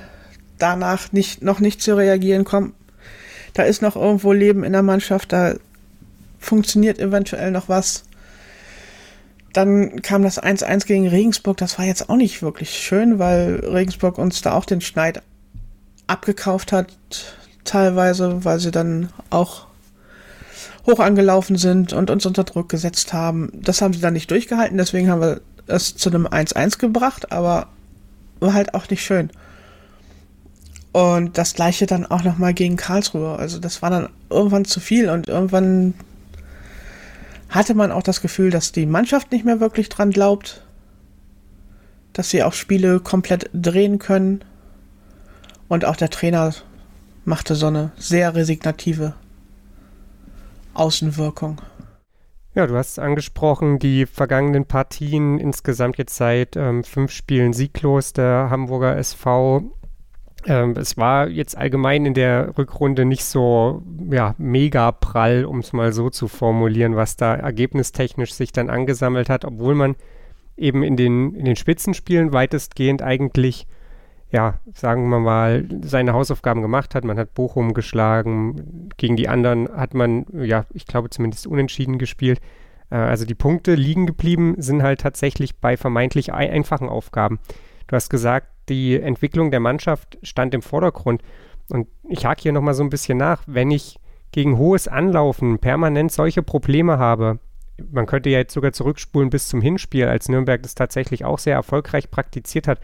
danach 0.58 1.12
nicht, 1.12 1.42
noch 1.42 1.60
nicht 1.60 1.82
zu 1.82 1.96
reagieren. 1.96 2.44
Komm, 2.44 2.74
da 3.54 3.62
ist 3.62 3.82
noch 3.82 3.96
irgendwo 3.96 4.32
Leben 4.32 4.64
in 4.64 4.72
der 4.72 4.82
Mannschaft, 4.82 5.32
da 5.32 5.54
funktioniert 6.38 6.98
eventuell 6.98 7.50
noch 7.50 7.68
was. 7.68 8.04
Dann 9.52 10.02
kam 10.02 10.22
das 10.22 10.42
1-1 10.42 10.86
gegen 10.86 11.08
Regensburg. 11.08 11.56
Das 11.56 11.78
war 11.78 11.86
jetzt 11.86 12.10
auch 12.10 12.16
nicht 12.16 12.42
wirklich 12.42 12.70
schön, 12.70 13.18
weil 13.18 13.64
Regensburg 13.64 14.18
uns 14.18 14.42
da 14.42 14.52
auch 14.52 14.66
den 14.66 14.82
Schneid 14.82 15.22
abgekauft 16.06 16.72
hat, 16.72 16.88
teilweise, 17.64 18.44
weil 18.44 18.60
sie 18.60 18.70
dann 18.70 19.08
auch 19.30 19.66
hoch 20.86 21.00
angelaufen 21.00 21.56
sind 21.56 21.92
und 21.92 22.10
uns 22.10 22.24
unter 22.26 22.44
Druck 22.44 22.68
gesetzt 22.68 23.12
haben. 23.12 23.50
Das 23.54 23.82
haben 23.82 23.92
sie 23.92 24.00
dann 24.00 24.14
nicht 24.14 24.30
durchgehalten, 24.30 24.78
deswegen 24.78 25.10
haben 25.10 25.20
wir 25.20 25.40
es 25.66 25.96
zu 25.96 26.10
einem 26.10 26.26
1-1 26.26 26.78
gebracht, 26.78 27.32
aber 27.32 27.68
war 28.40 28.54
halt 28.54 28.74
auch 28.74 28.88
nicht 28.88 29.04
schön. 29.04 29.30
Und 30.92 31.36
das 31.36 31.54
gleiche 31.54 31.86
dann 31.86 32.06
auch 32.06 32.22
nochmal 32.22 32.54
gegen 32.54 32.76
Karlsruhe. 32.76 33.36
Also 33.36 33.58
das 33.58 33.82
war 33.82 33.90
dann 33.90 34.08
irgendwann 34.30 34.64
zu 34.64 34.80
viel 34.80 35.10
und 35.10 35.28
irgendwann 35.28 35.94
hatte 37.48 37.74
man 37.74 37.92
auch 37.92 38.02
das 38.02 38.20
Gefühl, 38.20 38.50
dass 38.50 38.72
die 38.72 38.86
Mannschaft 38.86 39.32
nicht 39.32 39.44
mehr 39.44 39.60
wirklich 39.60 39.88
dran 39.88 40.10
glaubt, 40.10 40.62
dass 42.12 42.30
sie 42.30 42.42
auch 42.42 42.54
Spiele 42.54 43.00
komplett 43.00 43.50
drehen 43.52 43.98
können 43.98 44.42
und 45.68 45.84
auch 45.84 45.96
der 45.96 46.10
Trainer 46.10 46.54
machte 47.24 47.54
so 47.54 47.66
eine 47.66 47.90
sehr 47.98 48.34
resignative 48.34 49.14
Außenwirkung. 50.78 51.60
Ja, 52.54 52.66
du 52.66 52.74
hast 52.74 52.92
es 52.92 52.98
angesprochen, 52.98 53.78
die 53.78 54.06
vergangenen 54.06 54.64
Partien 54.64 55.38
insgesamt 55.38 55.98
jetzt 55.98 56.16
seit 56.16 56.56
ähm, 56.56 56.84
fünf 56.84 57.10
Spielen 57.10 57.52
sieglos 57.52 58.14
der 58.14 58.48
Hamburger 58.48 58.96
SV. 58.96 59.62
Ähm, 60.46 60.70
es 60.72 60.96
war 60.96 61.28
jetzt 61.28 61.56
allgemein 61.56 62.06
in 62.06 62.14
der 62.14 62.56
Rückrunde 62.56 63.04
nicht 63.04 63.24
so 63.24 63.82
ja, 64.10 64.34
mega 64.38 64.90
prall, 64.92 65.44
um 65.44 65.58
es 65.58 65.74
mal 65.74 65.92
so 65.92 66.08
zu 66.08 66.28
formulieren, 66.28 66.96
was 66.96 67.16
da 67.16 67.34
ergebnistechnisch 67.34 68.32
sich 68.32 68.52
dann 68.52 68.70
angesammelt 68.70 69.28
hat, 69.28 69.44
obwohl 69.44 69.74
man 69.74 69.96
eben 70.56 70.82
in 70.82 70.96
den, 70.96 71.34
in 71.34 71.44
den 71.44 71.56
Spitzenspielen 71.56 72.32
weitestgehend 72.32 73.02
eigentlich 73.02 73.66
ja, 74.36 74.60
sagen 74.74 75.08
wir 75.08 75.18
mal, 75.18 75.66
seine 75.80 76.12
Hausaufgaben 76.12 76.60
gemacht 76.60 76.94
hat. 76.94 77.04
Man 77.04 77.18
hat 77.18 77.32
Bochum 77.32 77.72
geschlagen, 77.72 78.90
gegen 78.98 79.16
die 79.16 79.30
anderen 79.30 79.66
hat 79.74 79.94
man, 79.94 80.26
ja, 80.34 80.66
ich 80.74 80.84
glaube 80.84 81.08
zumindest 81.08 81.46
unentschieden 81.46 81.96
gespielt. 81.96 82.42
Äh, 82.90 82.96
also 82.96 83.24
die 83.24 83.34
Punkte 83.34 83.74
liegen 83.74 84.04
geblieben, 84.04 84.56
sind 84.58 84.82
halt 84.82 85.00
tatsächlich 85.00 85.56
bei 85.56 85.78
vermeintlich 85.78 86.34
einfachen 86.34 86.90
Aufgaben. 86.90 87.38
Du 87.86 87.96
hast 87.96 88.10
gesagt, 88.10 88.48
die 88.68 89.00
Entwicklung 89.00 89.50
der 89.50 89.60
Mannschaft 89.60 90.18
stand 90.22 90.52
im 90.52 90.60
Vordergrund. 90.60 91.22
Und 91.70 91.88
ich 92.06 92.26
hake 92.26 92.42
hier 92.42 92.52
nochmal 92.52 92.74
so 92.74 92.82
ein 92.82 92.90
bisschen 92.90 93.16
nach. 93.16 93.42
Wenn 93.46 93.70
ich 93.70 93.98
gegen 94.32 94.58
hohes 94.58 94.86
Anlaufen 94.86 95.60
permanent 95.60 96.12
solche 96.12 96.42
Probleme 96.42 96.98
habe, 96.98 97.38
man 97.90 98.04
könnte 98.04 98.28
ja 98.28 98.40
jetzt 98.40 98.52
sogar 98.52 98.72
zurückspulen 98.72 99.30
bis 99.30 99.48
zum 99.48 99.62
Hinspiel, 99.62 100.08
als 100.08 100.28
Nürnberg 100.28 100.62
das 100.62 100.74
tatsächlich 100.74 101.24
auch 101.24 101.38
sehr 101.38 101.54
erfolgreich 101.54 102.10
praktiziert 102.10 102.68
hat, 102.68 102.80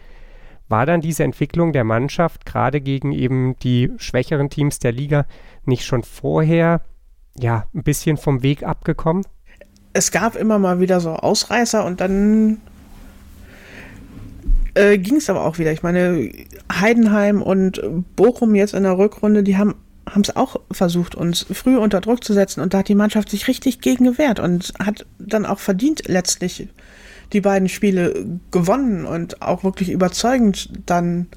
war 0.67 0.85
dann 0.85 1.01
diese 1.01 1.23
Entwicklung 1.23 1.73
der 1.73 1.83
Mannschaft 1.83 2.45
gerade 2.45 2.81
gegen 2.81 3.11
eben 3.11 3.57
die 3.59 3.91
schwächeren 3.97 4.49
Teams 4.49 4.79
der 4.79 4.91
Liga 4.91 5.25
nicht 5.65 5.85
schon 5.85 6.03
vorher 6.03 6.81
ja 7.37 7.67
ein 7.73 7.83
bisschen 7.83 8.17
vom 8.17 8.43
Weg 8.43 8.63
abgekommen? 8.63 9.25
Es 9.93 10.11
gab 10.11 10.35
immer 10.35 10.59
mal 10.59 10.79
wieder 10.79 10.99
so 10.99 11.11
Ausreißer 11.11 11.85
und 11.85 12.01
dann 12.01 12.57
äh, 14.73 14.97
ging 14.97 15.17
es 15.17 15.29
aber 15.29 15.45
auch 15.45 15.59
wieder. 15.59 15.71
Ich 15.71 15.83
meine, 15.83 16.31
Heidenheim 16.71 17.41
und 17.41 17.81
Bochum 18.15 18.55
jetzt 18.55 18.73
in 18.73 18.83
der 18.83 18.97
Rückrunde, 18.97 19.43
die 19.43 19.57
haben 19.57 19.75
es 20.21 20.35
auch 20.35 20.59
versucht, 20.71 21.15
uns 21.15 21.45
früh 21.51 21.77
unter 21.77 22.01
Druck 22.01 22.23
zu 22.23 22.33
setzen 22.33 22.61
und 22.61 22.73
da 22.73 22.79
hat 22.79 22.87
die 22.87 22.95
Mannschaft 22.95 23.29
sich 23.29 23.47
richtig 23.47 23.81
gegen 23.81 24.05
gewehrt 24.05 24.39
und 24.39 24.73
hat 24.79 25.05
dann 25.19 25.45
auch 25.45 25.59
verdient 25.59 26.07
letztlich 26.07 26.67
die 27.33 27.41
beiden 27.41 27.69
Spiele 27.69 28.25
gewonnen 28.51 29.05
und 29.05 29.41
auch 29.41 29.63
wirklich 29.63 29.89
überzeugend 29.89 30.69
dann 30.85 31.27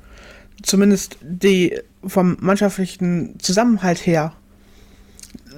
zumindest 0.62 1.19
die 1.23 1.79
vom 2.07 2.37
mannschaftlichen 2.41 3.38
Zusammenhalt 3.41 4.07
her 4.07 4.33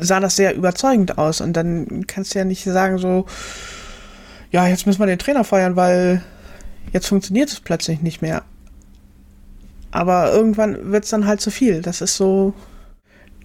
sah 0.01 0.21
das 0.21 0.37
sehr 0.37 0.55
überzeugend 0.55 1.19
aus 1.19 1.41
und 1.41 1.53
dann 1.55 2.07
kannst 2.07 2.35
du 2.35 2.39
ja 2.39 2.45
nicht 2.45 2.65
sagen 2.65 2.99
so 2.99 3.27
ja, 4.51 4.67
jetzt 4.67 4.87
müssen 4.87 5.01
wir 5.01 5.07
den 5.07 5.19
Trainer 5.19 5.45
feuern, 5.45 5.77
weil 5.77 6.23
jetzt 6.93 7.07
funktioniert 7.07 7.51
es 7.51 7.61
plötzlich 7.61 8.01
nicht 8.01 8.23
mehr. 8.23 8.43
Aber 9.91 10.33
irgendwann 10.33 10.93
wird 10.93 11.05
es 11.05 11.11
dann 11.11 11.27
halt 11.27 11.41
zu 11.41 11.51
viel. 11.51 11.83
Das 11.83 12.01
ist 12.01 12.17
so 12.17 12.55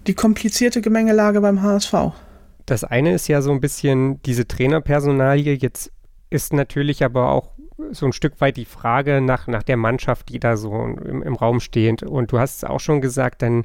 die 0.06 0.14
komplizierte 0.14 0.80
Gemengelage 0.80 1.40
beim 1.40 1.62
HSV. 1.62 1.94
Das 2.66 2.84
eine 2.84 3.14
ist 3.14 3.28
ja 3.28 3.42
so 3.42 3.50
ein 3.50 3.60
bisschen 3.60 4.22
diese 4.22 4.46
Trainerpersonalie. 4.46 5.54
Jetzt 5.54 5.90
ist 6.34 6.52
natürlich 6.52 7.04
aber 7.04 7.30
auch 7.30 7.52
so 7.92 8.06
ein 8.06 8.12
Stück 8.12 8.40
weit 8.40 8.56
die 8.56 8.64
Frage 8.64 9.20
nach, 9.20 9.46
nach 9.46 9.62
der 9.62 9.76
Mannschaft, 9.76 10.30
die 10.30 10.40
da 10.40 10.56
so 10.56 10.74
im, 10.74 11.22
im 11.22 11.36
Raum 11.36 11.60
steht. 11.60 12.02
Und 12.02 12.32
du 12.32 12.40
hast 12.40 12.56
es 12.56 12.64
auch 12.64 12.80
schon 12.80 13.00
gesagt, 13.00 13.40
dann 13.42 13.64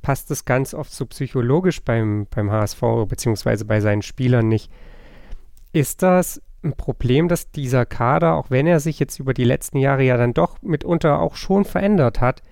passt 0.00 0.30
es 0.30 0.46
ganz 0.46 0.72
oft 0.72 0.92
so 0.92 1.04
psychologisch 1.04 1.82
beim, 1.82 2.26
beim 2.34 2.50
HSV 2.50 2.80
beziehungsweise 3.06 3.66
bei 3.66 3.80
seinen 3.80 4.00
Spielern 4.00 4.48
nicht. 4.48 4.72
Ist 5.74 6.02
das 6.02 6.40
ein 6.64 6.72
Problem, 6.72 7.28
dass 7.28 7.50
dieser 7.50 7.84
Kader, 7.84 8.36
auch 8.36 8.50
wenn 8.50 8.66
er 8.66 8.80
sich 8.80 8.98
jetzt 8.98 9.18
über 9.18 9.34
die 9.34 9.44
letzten 9.44 9.76
Jahre 9.76 10.02
ja 10.02 10.16
dann 10.16 10.32
doch 10.32 10.62
mitunter 10.62 11.20
auch 11.20 11.36
schon 11.36 11.66
verändert 11.66 12.22
hat, 12.22 12.42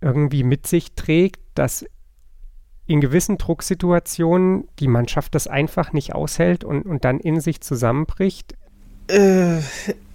irgendwie 0.00 0.42
mit 0.42 0.66
sich 0.66 0.94
trägt, 0.96 1.40
dass 1.54 1.86
in 2.86 3.00
gewissen 3.00 3.38
Drucksituationen 3.38 4.68
die 4.78 4.88
Mannschaft 4.88 5.34
das 5.34 5.48
einfach 5.48 5.92
nicht 5.92 6.14
aushält 6.14 6.64
und, 6.64 6.82
und 6.82 7.04
dann 7.04 7.18
in 7.18 7.40
sich 7.40 7.60
zusammenbricht? 7.60 8.54
Äh, 9.08 9.58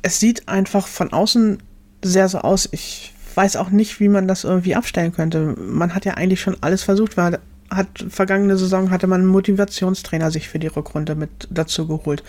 es 0.01 0.19
sieht 0.19 0.47
einfach 0.47 0.87
von 0.87 1.13
außen 1.13 1.61
sehr 2.03 2.29
so 2.29 2.39
aus. 2.39 2.67
Ich 2.71 3.13
weiß 3.35 3.55
auch 3.55 3.69
nicht, 3.69 3.99
wie 3.99 4.09
man 4.09 4.27
das 4.27 4.43
irgendwie 4.43 4.75
abstellen 4.75 5.11
könnte. 5.11 5.55
Man 5.57 5.93
hat 5.93 6.05
ja 6.05 6.15
eigentlich 6.15 6.41
schon 6.41 6.57
alles 6.61 6.83
versucht. 6.83 7.17
Man 7.17 7.37
hat 7.69 7.87
vergangene 8.09 8.57
Saison 8.57 8.91
hatte 8.91 9.07
man 9.07 9.21
einen 9.21 9.29
Motivationstrainer 9.29 10.31
sich 10.31 10.49
für 10.49 10.59
die 10.59 10.67
Rückrunde 10.67 11.15
mit 11.15 11.47
dazu 11.49 11.87
geholt. 11.87 12.23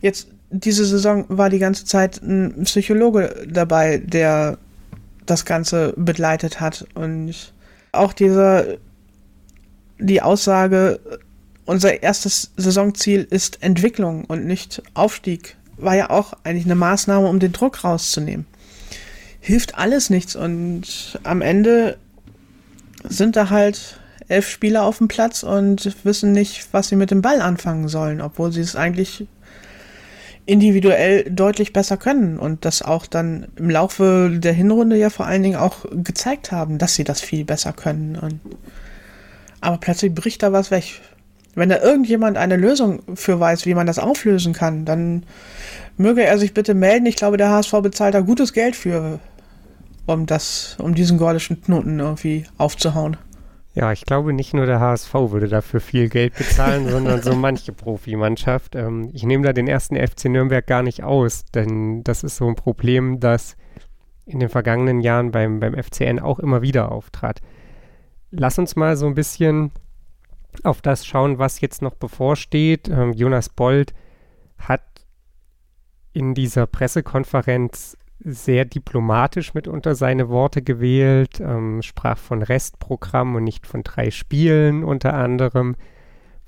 Jetzt 0.00 0.28
diese 0.50 0.84
Saison 0.84 1.26
war 1.28 1.50
die 1.50 1.58
ganze 1.58 1.84
Zeit 1.84 2.22
ein 2.22 2.64
Psychologe 2.64 3.46
dabei, 3.48 3.98
der 3.98 4.58
das 5.26 5.44
Ganze 5.44 5.92
begleitet 5.96 6.60
hat 6.60 6.86
und 6.94 7.52
auch 7.92 8.12
dieser 8.12 8.78
die 9.98 10.22
Aussage, 10.22 11.00
unser 11.64 12.02
erstes 12.02 12.52
Saisonziel 12.56 13.26
ist 13.28 13.62
Entwicklung 13.62 14.24
und 14.24 14.46
nicht 14.46 14.82
Aufstieg, 14.94 15.56
war 15.76 15.96
ja 15.96 16.10
auch 16.10 16.32
eigentlich 16.44 16.64
eine 16.64 16.74
Maßnahme, 16.74 17.28
um 17.28 17.38
den 17.38 17.52
Druck 17.52 17.84
rauszunehmen. 17.84 18.46
Hilft 19.40 19.76
alles 19.76 20.10
nichts 20.10 20.34
und 20.34 21.18
am 21.22 21.40
Ende 21.40 21.98
sind 23.04 23.36
da 23.36 23.50
halt 23.50 24.00
elf 24.28 24.48
Spieler 24.48 24.84
auf 24.84 24.98
dem 24.98 25.08
Platz 25.08 25.42
und 25.42 25.96
wissen 26.04 26.32
nicht, 26.32 26.68
was 26.72 26.88
sie 26.88 26.96
mit 26.96 27.10
dem 27.10 27.22
Ball 27.22 27.40
anfangen 27.40 27.88
sollen, 27.88 28.20
obwohl 28.20 28.52
sie 28.52 28.60
es 28.60 28.76
eigentlich 28.76 29.26
individuell 30.44 31.24
deutlich 31.30 31.74
besser 31.74 31.98
können 31.98 32.38
und 32.38 32.64
das 32.64 32.80
auch 32.80 33.06
dann 33.06 33.48
im 33.56 33.68
Laufe 33.68 34.34
der 34.38 34.54
Hinrunde 34.54 34.96
ja 34.96 35.10
vor 35.10 35.26
allen 35.26 35.42
Dingen 35.42 35.56
auch 35.56 35.84
gezeigt 35.90 36.52
haben, 36.52 36.78
dass 36.78 36.94
sie 36.94 37.04
das 37.04 37.20
viel 37.20 37.44
besser 37.44 37.74
können. 37.74 38.16
Und 38.16 38.40
aber 39.60 39.78
plötzlich 39.78 40.14
bricht 40.14 40.42
da 40.42 40.52
was 40.52 40.70
weg. 40.70 41.00
Wenn 41.54 41.68
da 41.68 41.80
irgendjemand 41.80 42.36
eine 42.36 42.56
Lösung 42.56 43.02
für 43.14 43.40
weiß, 43.40 43.66
wie 43.66 43.74
man 43.74 43.86
das 43.86 43.98
auflösen 43.98 44.52
kann, 44.52 44.84
dann 44.84 45.24
möge 45.96 46.22
er 46.22 46.38
sich 46.38 46.54
bitte 46.54 46.74
melden. 46.74 47.06
Ich 47.06 47.16
glaube, 47.16 47.36
der 47.36 47.50
HSV 47.50 47.72
bezahlt 47.82 48.14
da 48.14 48.20
gutes 48.20 48.52
Geld 48.52 48.76
für, 48.76 49.18
um 50.06 50.26
das, 50.26 50.76
um 50.80 50.94
diesen 50.94 51.18
gordischen 51.18 51.60
Knoten 51.62 51.98
irgendwie 51.98 52.44
aufzuhauen. 52.58 53.16
Ja, 53.74 53.92
ich 53.92 54.04
glaube, 54.06 54.32
nicht 54.32 54.54
nur 54.54 54.66
der 54.66 54.80
HSV 54.80 55.14
würde 55.14 55.48
dafür 55.48 55.80
viel 55.80 56.08
Geld 56.08 56.34
bezahlen, 56.34 56.88
sondern 56.90 57.22
so 57.22 57.34
manche 57.34 57.72
Profimannschaft. 57.72 58.74
Ähm, 58.74 59.10
ich 59.12 59.24
nehme 59.24 59.44
da 59.44 59.52
den 59.52 59.68
ersten 59.68 59.96
FC 59.96 60.26
Nürnberg 60.26 60.66
gar 60.66 60.82
nicht 60.82 61.04
aus, 61.04 61.44
denn 61.54 62.02
das 62.02 62.24
ist 62.24 62.36
so 62.36 62.48
ein 62.48 62.56
Problem, 62.56 63.20
das 63.20 63.56
in 64.26 64.40
den 64.40 64.48
vergangenen 64.48 65.00
Jahren 65.00 65.30
beim, 65.30 65.60
beim 65.60 65.74
FCN 65.74 66.18
auch 66.18 66.38
immer 66.38 66.60
wieder 66.62 66.92
auftrat 66.92 67.40
lass 68.30 68.58
uns 68.58 68.76
mal 68.76 68.96
so 68.96 69.06
ein 69.06 69.14
bisschen 69.14 69.72
auf 70.62 70.82
das 70.82 71.06
schauen, 71.06 71.38
was 71.38 71.60
jetzt 71.60 71.82
noch 71.82 71.94
bevorsteht. 71.94 72.88
Ähm, 72.88 73.12
Jonas 73.12 73.48
Bold 73.48 73.94
hat 74.58 74.82
in 76.12 76.34
dieser 76.34 76.66
Pressekonferenz 76.66 77.96
sehr 78.20 78.64
diplomatisch 78.64 79.54
mitunter 79.54 79.94
seine 79.94 80.28
Worte 80.28 80.62
gewählt, 80.62 81.40
ähm, 81.40 81.82
sprach 81.82 82.18
von 82.18 82.42
Restprogramm 82.42 83.36
und 83.36 83.44
nicht 83.44 83.66
von 83.66 83.84
drei 83.84 84.10
Spielen 84.10 84.82
unter 84.82 85.14
anderem. 85.14 85.76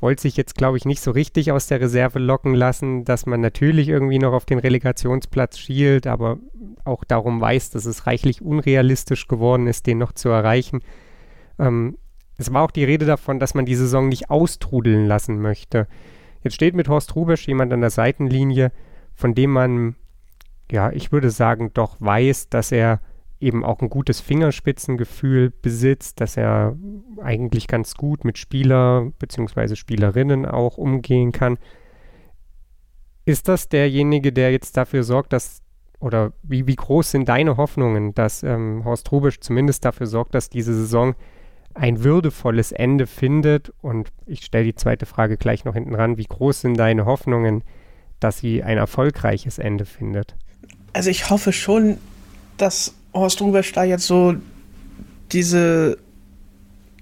Wollte 0.00 0.22
sich 0.22 0.36
jetzt, 0.36 0.56
glaube 0.56 0.78
ich, 0.78 0.86
nicht 0.86 1.02
so 1.02 1.10
richtig 1.10 1.52
aus 1.52 1.66
der 1.66 1.80
Reserve 1.80 2.18
locken 2.18 2.54
lassen, 2.54 3.04
dass 3.04 3.26
man 3.26 3.40
natürlich 3.40 3.88
irgendwie 3.88 4.18
noch 4.18 4.32
auf 4.32 4.46
den 4.46 4.58
Relegationsplatz 4.58 5.58
schielt, 5.58 6.06
aber 6.06 6.38
auch 6.84 7.04
darum 7.04 7.40
weiß, 7.40 7.70
dass 7.70 7.84
es 7.84 8.06
reichlich 8.06 8.42
unrealistisch 8.42 9.28
geworden 9.28 9.66
ist, 9.66 9.86
den 9.86 9.98
noch 9.98 10.12
zu 10.12 10.30
erreichen. 10.30 10.80
Ähm, 11.60 11.98
es 12.36 12.52
war 12.52 12.62
auch 12.62 12.70
die 12.70 12.84
Rede 12.84 13.04
davon, 13.04 13.38
dass 13.38 13.54
man 13.54 13.66
die 13.66 13.74
Saison 13.74 14.08
nicht 14.08 14.30
austrudeln 14.30 15.06
lassen 15.06 15.40
möchte. 15.40 15.86
Jetzt 16.42 16.54
steht 16.54 16.74
mit 16.74 16.88
Horst 16.88 17.14
Rubesch 17.14 17.46
jemand 17.46 17.72
an 17.72 17.82
der 17.82 17.90
Seitenlinie, 17.90 18.72
von 19.14 19.34
dem 19.34 19.50
man, 19.50 19.96
ja, 20.72 20.90
ich 20.90 21.12
würde 21.12 21.30
sagen, 21.30 21.72
doch 21.74 21.96
weiß, 22.00 22.48
dass 22.48 22.72
er 22.72 23.00
eben 23.40 23.64
auch 23.64 23.80
ein 23.80 23.90
gutes 23.90 24.20
Fingerspitzengefühl 24.20 25.50
besitzt, 25.50 26.20
dass 26.20 26.36
er 26.36 26.76
eigentlich 27.22 27.68
ganz 27.68 27.94
gut 27.94 28.24
mit 28.24 28.38
Spieler 28.38 29.12
bzw. 29.18 29.76
Spielerinnen 29.76 30.46
auch 30.46 30.78
umgehen 30.78 31.32
kann. 31.32 31.58
Ist 33.24 33.48
das 33.48 33.68
derjenige, 33.68 34.32
der 34.32 34.52
jetzt 34.52 34.76
dafür 34.76 35.04
sorgt, 35.04 35.32
dass, 35.32 35.62
oder 36.00 36.32
wie, 36.42 36.66
wie 36.66 36.76
groß 36.76 37.10
sind 37.10 37.28
deine 37.28 37.56
Hoffnungen, 37.56 38.14
dass 38.14 38.42
ähm, 38.42 38.84
Horst 38.84 39.10
Rubisch 39.12 39.40
zumindest 39.40 39.84
dafür 39.84 40.06
sorgt, 40.06 40.34
dass 40.34 40.50
diese 40.50 40.74
Saison 40.74 41.14
ein 41.74 42.04
würdevolles 42.04 42.72
Ende 42.72 43.06
findet. 43.06 43.72
Und 43.80 44.08
ich 44.26 44.44
stelle 44.44 44.64
die 44.64 44.74
zweite 44.74 45.06
Frage 45.06 45.36
gleich 45.36 45.64
noch 45.64 45.74
hinten 45.74 45.94
ran. 45.94 46.16
Wie 46.16 46.24
groß 46.24 46.60
sind 46.60 46.76
deine 46.76 47.04
Hoffnungen, 47.06 47.62
dass 48.18 48.38
sie 48.38 48.62
ein 48.62 48.78
erfolgreiches 48.78 49.58
Ende 49.58 49.84
findet? 49.84 50.34
Also 50.92 51.10
ich 51.10 51.30
hoffe 51.30 51.52
schon, 51.52 51.98
dass 52.56 52.94
Horst 53.14 53.40
Rubesch 53.40 53.72
da 53.72 53.84
jetzt 53.84 54.06
so 54.06 54.34
diese 55.32 55.98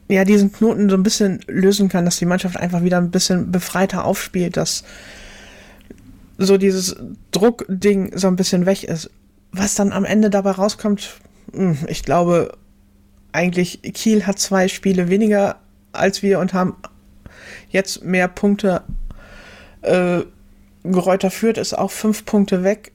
ja, 0.08 0.25
diesen 0.25 0.52
Knoten 0.52 0.88
so 0.88 0.96
ein 0.96 1.02
bisschen 1.02 1.40
lösen 1.46 1.88
kann, 1.88 2.06
dass 2.06 2.16
die 2.16 2.25
Mannschaft 2.25 2.56
einfach 2.56 2.82
wieder 2.82 2.96
ein 2.96 3.10
bisschen 3.10 3.52
befreiter 3.52 4.04
aufspielt, 4.04 4.56
dass 4.56 4.84
so 6.38 6.56
dieses 6.56 6.96
Druckding 7.30 8.16
so 8.16 8.26
ein 8.28 8.37
bisschen 8.37 8.64
weg 8.64 8.84
ist. 8.84 9.10
Was 9.52 9.75
dann 9.75 9.92
am 9.92 10.04
Ende 10.04 10.30
dabei 10.30 10.52
rauskommt, 10.52 11.20
hm, 11.52 11.76
ich 11.88 12.02
glaube, 12.02 12.56
eigentlich 13.32 13.82
Kiel 13.82 14.26
hat 14.26 14.38
zwei 14.38 14.68
Spiele 14.68 15.08
weniger 15.08 15.61
als 15.92 16.23
wir 16.23 16.38
und 16.38 16.52
haben 16.54 16.76
jetzt 17.70 18.04
mehr 18.04 18.28
Punkte. 18.28 18.82
Äh, 19.82 20.23
Geräuter 20.85 21.30
führt, 21.30 21.58
ist 21.58 21.76
auch 21.76 21.90
fünf 21.90 22.25
Punkte 22.25 22.64
weg. 22.64 22.92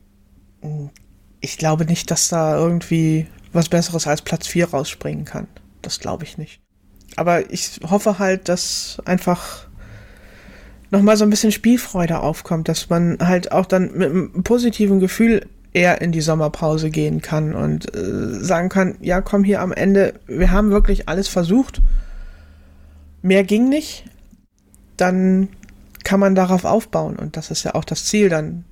Ich 1.41 1.57
glaube 1.57 1.85
nicht, 1.85 2.09
dass 2.09 2.29
da 2.29 2.57
irgendwie 2.57 3.27
was 3.51 3.69
Besseres 3.69 4.07
als 4.07 4.21
Platz 4.21 4.47
4 4.47 4.69
rausspringen 4.69 5.25
kann. 5.25 5.47
Das 5.81 5.99
glaube 5.99 6.23
ich 6.23 6.37
nicht. 6.37 6.61
Aber 7.15 7.51
ich 7.51 7.79
hoffe 7.87 8.17
halt, 8.19 8.49
dass 8.49 8.97
einfach 9.05 9.67
nochmal 10.89 11.17
so 11.17 11.25
ein 11.25 11.29
bisschen 11.29 11.51
Spielfreude 11.51 12.19
aufkommt, 12.19 12.67
dass 12.67 12.89
man 12.89 13.17
halt 13.19 13.51
auch 13.51 13.65
dann 13.65 13.91
mit 13.93 14.09
einem 14.09 14.43
positiven 14.43 14.99
Gefühl 14.99 15.47
eher 15.73 16.01
in 16.01 16.11
die 16.11 16.21
Sommerpause 16.21 16.89
gehen 16.89 17.21
kann 17.21 17.55
und 17.55 17.93
äh, 17.95 18.43
sagen 18.43 18.69
kann, 18.69 18.95
ja, 19.01 19.21
komm 19.21 19.43
hier 19.43 19.61
am 19.61 19.71
Ende, 19.71 20.13
wir 20.27 20.51
haben 20.51 20.69
wirklich 20.69 21.09
alles 21.09 21.27
versucht. 21.27 21.81
Mehr 23.21 23.43
ging 23.43 23.69
nicht. 23.69 24.05
Dann 24.97 25.49
kann 26.03 26.19
man 26.19 26.35
darauf 26.35 26.65
aufbauen 26.65 27.15
und 27.15 27.37
das 27.37 27.49
ist 27.49 27.63
ja 27.63 27.75
auch 27.75 27.85
das 27.85 28.05
Ziel, 28.05 28.29
dann 28.29 28.65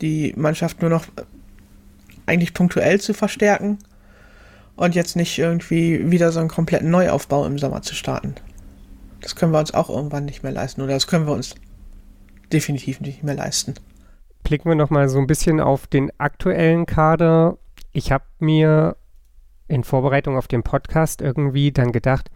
die 0.00 0.32
Mannschaft 0.36 0.80
nur 0.80 0.90
noch 0.90 1.06
eigentlich 2.26 2.54
punktuell 2.54 3.00
zu 3.00 3.14
verstärken 3.14 3.78
und 4.76 4.94
jetzt 4.94 5.14
nicht 5.14 5.38
irgendwie 5.38 6.10
wieder 6.10 6.32
so 6.32 6.40
einen 6.40 6.48
kompletten 6.48 6.90
Neuaufbau 6.90 7.46
im 7.46 7.58
Sommer 7.58 7.82
zu 7.82 7.94
starten. 7.94 8.34
Das 9.20 9.36
können 9.36 9.52
wir 9.52 9.58
uns 9.58 9.72
auch 9.72 9.88
irgendwann 9.88 10.24
nicht 10.24 10.42
mehr 10.42 10.52
leisten 10.52 10.82
oder 10.82 10.94
das 10.94 11.06
können 11.06 11.26
wir 11.26 11.32
uns 11.32 11.54
definitiv 12.52 13.00
nicht 13.00 13.22
mehr 13.22 13.34
leisten. 13.34 13.74
Blicken 14.44 14.68
wir 14.68 14.76
nochmal 14.76 15.08
so 15.08 15.18
ein 15.18 15.26
bisschen 15.26 15.60
auf 15.60 15.86
den 15.86 16.12
aktuellen 16.18 16.86
Kader. 16.86 17.58
Ich 17.92 18.12
habe 18.12 18.24
mir 18.38 18.96
in 19.66 19.84
Vorbereitung 19.84 20.36
auf 20.36 20.46
den 20.46 20.62
Podcast 20.62 21.22
irgendwie 21.22 21.72
dann 21.72 21.90
gedacht, 21.90 22.30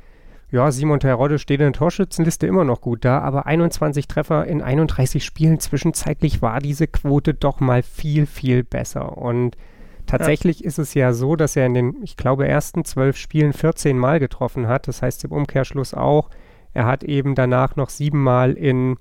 ja, 0.51 0.71
Simon 0.71 1.01
Terodde 1.01 1.39
steht 1.39 1.61
in 1.61 1.67
der 1.67 1.73
Torschützenliste 1.75 2.47
immer 2.47 2.65
noch 2.65 2.81
gut 2.81 3.05
da, 3.05 3.21
aber 3.21 3.47
21 3.47 4.09
Treffer 4.09 4.47
in 4.47 4.63
31 4.63 5.23
Spielen 5.23 5.61
zwischenzeitlich 5.61 6.41
war 6.41 6.61
diese 6.61 6.87
Quote 6.87 7.35
doch 7.35 7.61
mal 7.61 7.83
viel, 7.83 8.25
viel 8.25 8.65
besser. 8.65 9.19
Und 9.19 9.59
tatsächlich 10.07 10.61
ja. 10.61 10.67
ist 10.67 10.79
es 10.79 10.95
ja 10.95 11.13
so, 11.13 11.37
dass 11.37 11.55
er 11.55 11.67
in 11.67 11.75
den, 11.75 12.03
ich 12.03 12.17
glaube, 12.17 12.49
ersten 12.49 12.87
zwölf 12.87 13.19
Spielen 13.19 13.53
14 13.53 13.99
Mal 13.99 14.21
getroffen 14.21 14.69
hat. 14.69 14.89
Das 14.89 15.03
heißt 15.03 15.25
im 15.25 15.33
Umkehrschluss 15.33 15.93
auch, 15.93 16.31
er 16.73 16.87
hat 16.87 17.05
eben 17.05 17.35
danach 17.35 17.77
noch 17.77 17.91
sieben 17.91 18.23
Mal 18.23 18.53
in 18.53 18.97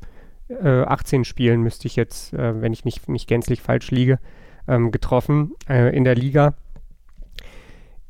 äh, 0.50 0.82
18 0.84 1.26
Spielen, 1.26 1.62
müsste 1.62 1.88
ich 1.88 1.96
jetzt, 1.96 2.34
äh, 2.34 2.62
wenn 2.62 2.74
ich 2.74 2.86
nicht, 2.86 3.08
nicht 3.10 3.28
gänzlich 3.28 3.62
falsch 3.62 3.92
liege, 3.92 4.20
ähm, 4.68 4.92
getroffen 4.92 5.54
äh, 5.70 5.96
in 5.96 6.04
der 6.04 6.16
Liga. 6.16 6.56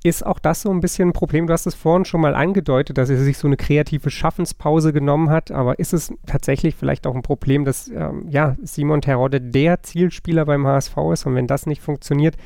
Ist 0.03 0.25
auch 0.25 0.39
das 0.39 0.61
so 0.61 0.69
ein 0.69 0.79
bisschen 0.79 1.09
ein 1.09 1.13
Problem? 1.13 1.47
Du 1.47 1.53
hast 1.53 1.65
es 1.65 1.75
vorhin 1.75 2.05
schon 2.05 2.21
mal 2.21 2.35
angedeutet, 2.35 2.97
dass 2.97 3.09
er 3.09 3.17
sich 3.17 3.37
so 3.37 3.47
eine 3.47 3.57
kreative 3.57 4.09
Schaffenspause 4.09 4.93
genommen 4.93 5.29
hat, 5.29 5.51
aber 5.51 5.79
ist 5.79 5.93
es 5.93 6.13
tatsächlich 6.25 6.75
vielleicht 6.75 7.07
auch 7.07 7.15
ein 7.15 7.23
Problem, 7.23 7.65
dass 7.65 7.87
ähm, 7.89 8.25
ja, 8.29 8.55
Simon 8.61 9.01
Terodde 9.01 9.41
der 9.41 9.81
Zielspieler 9.81 10.45
beim 10.45 10.67
HSV 10.67 10.95
ist 11.13 11.25
und 11.25 11.35
wenn 11.35 11.47
das 11.47 11.65
nicht 11.65 11.81
funktioniert, 11.81 12.37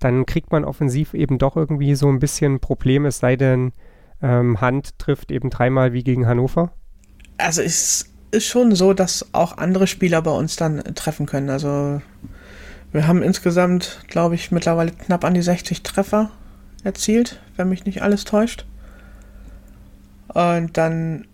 dann 0.00 0.26
kriegt 0.26 0.50
man 0.50 0.64
offensiv 0.64 1.14
eben 1.14 1.38
doch 1.38 1.56
irgendwie 1.56 1.94
so 1.94 2.08
ein 2.08 2.18
bisschen 2.18 2.60
Probleme, 2.60 3.08
es 3.08 3.18
sei 3.18 3.36
denn, 3.36 3.72
ähm, 4.22 4.60
Hand 4.60 4.98
trifft 4.98 5.30
eben 5.30 5.50
dreimal 5.50 5.92
wie 5.92 6.02
gegen 6.02 6.26
Hannover? 6.26 6.72
Also 7.36 7.62
es 7.62 8.13
ist 8.34 8.46
schon 8.46 8.74
so, 8.74 8.92
dass 8.92 9.26
auch 9.32 9.56
andere 9.56 9.86
Spieler 9.86 10.20
bei 10.20 10.30
uns 10.30 10.56
dann 10.56 10.82
treffen 10.94 11.26
können. 11.26 11.48
Also 11.48 12.02
wir 12.92 13.06
haben 13.06 13.22
insgesamt, 13.22 14.00
glaube 14.08 14.34
ich, 14.34 14.50
mittlerweile 14.50 14.90
knapp 14.92 15.24
an 15.24 15.34
die 15.34 15.42
60 15.42 15.82
Treffer 15.82 16.30
erzielt, 16.82 17.40
wenn 17.56 17.68
mich 17.68 17.86
nicht 17.86 18.02
alles 18.02 18.24
täuscht. 18.24 18.66
Und 20.28 20.76
dann 20.76 21.26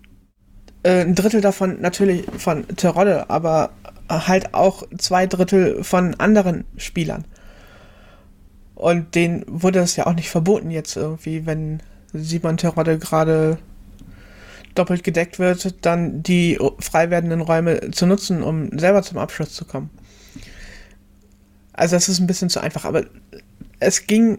äh, 0.83 1.03
ein 1.03 1.15
Drittel 1.15 1.41
davon 1.41 1.81
natürlich 1.81 2.25
von 2.39 2.67
Terodde, 2.77 3.29
aber 3.31 3.71
halt 4.09 4.55
auch 4.55 4.83
zwei 4.99 5.27
Drittel 5.27 5.85
von 5.85 6.15
anderen 6.15 6.65
Spielern. 6.77 7.25
Und 8.75 9.15
denen 9.15 9.45
wurde 9.47 9.81
es 9.81 9.97
ja 9.97 10.07
auch 10.07 10.15
nicht 10.15 10.31
verboten 10.31 10.71
jetzt 10.71 10.97
irgendwie, 10.97 11.47
wenn 11.47 11.83
Simon 12.13 12.57
Terodde 12.57 12.99
gerade 12.99 13.59
doppelt 14.75 15.05
gedeckt 15.05 15.39
wird, 15.39 15.85
dann 15.85 16.23
die 16.23 16.59
frei 16.79 17.11
werdenden 17.11 17.41
Räume 17.41 17.91
zu 17.91 18.07
nutzen, 18.07 18.43
um 18.43 18.79
selber 18.79 19.03
zum 19.03 19.19
Abschluss 19.19 19.53
zu 19.53 19.65
kommen. 19.65 19.91
Also 21.73 21.97
das 21.97 22.09
ist 22.09 22.21
ein 22.21 22.27
bisschen 22.27 22.51
zu 22.51 22.61
einfach, 22.61 22.85
aber 22.85 23.05
es 23.79 24.07
ging 24.07 24.39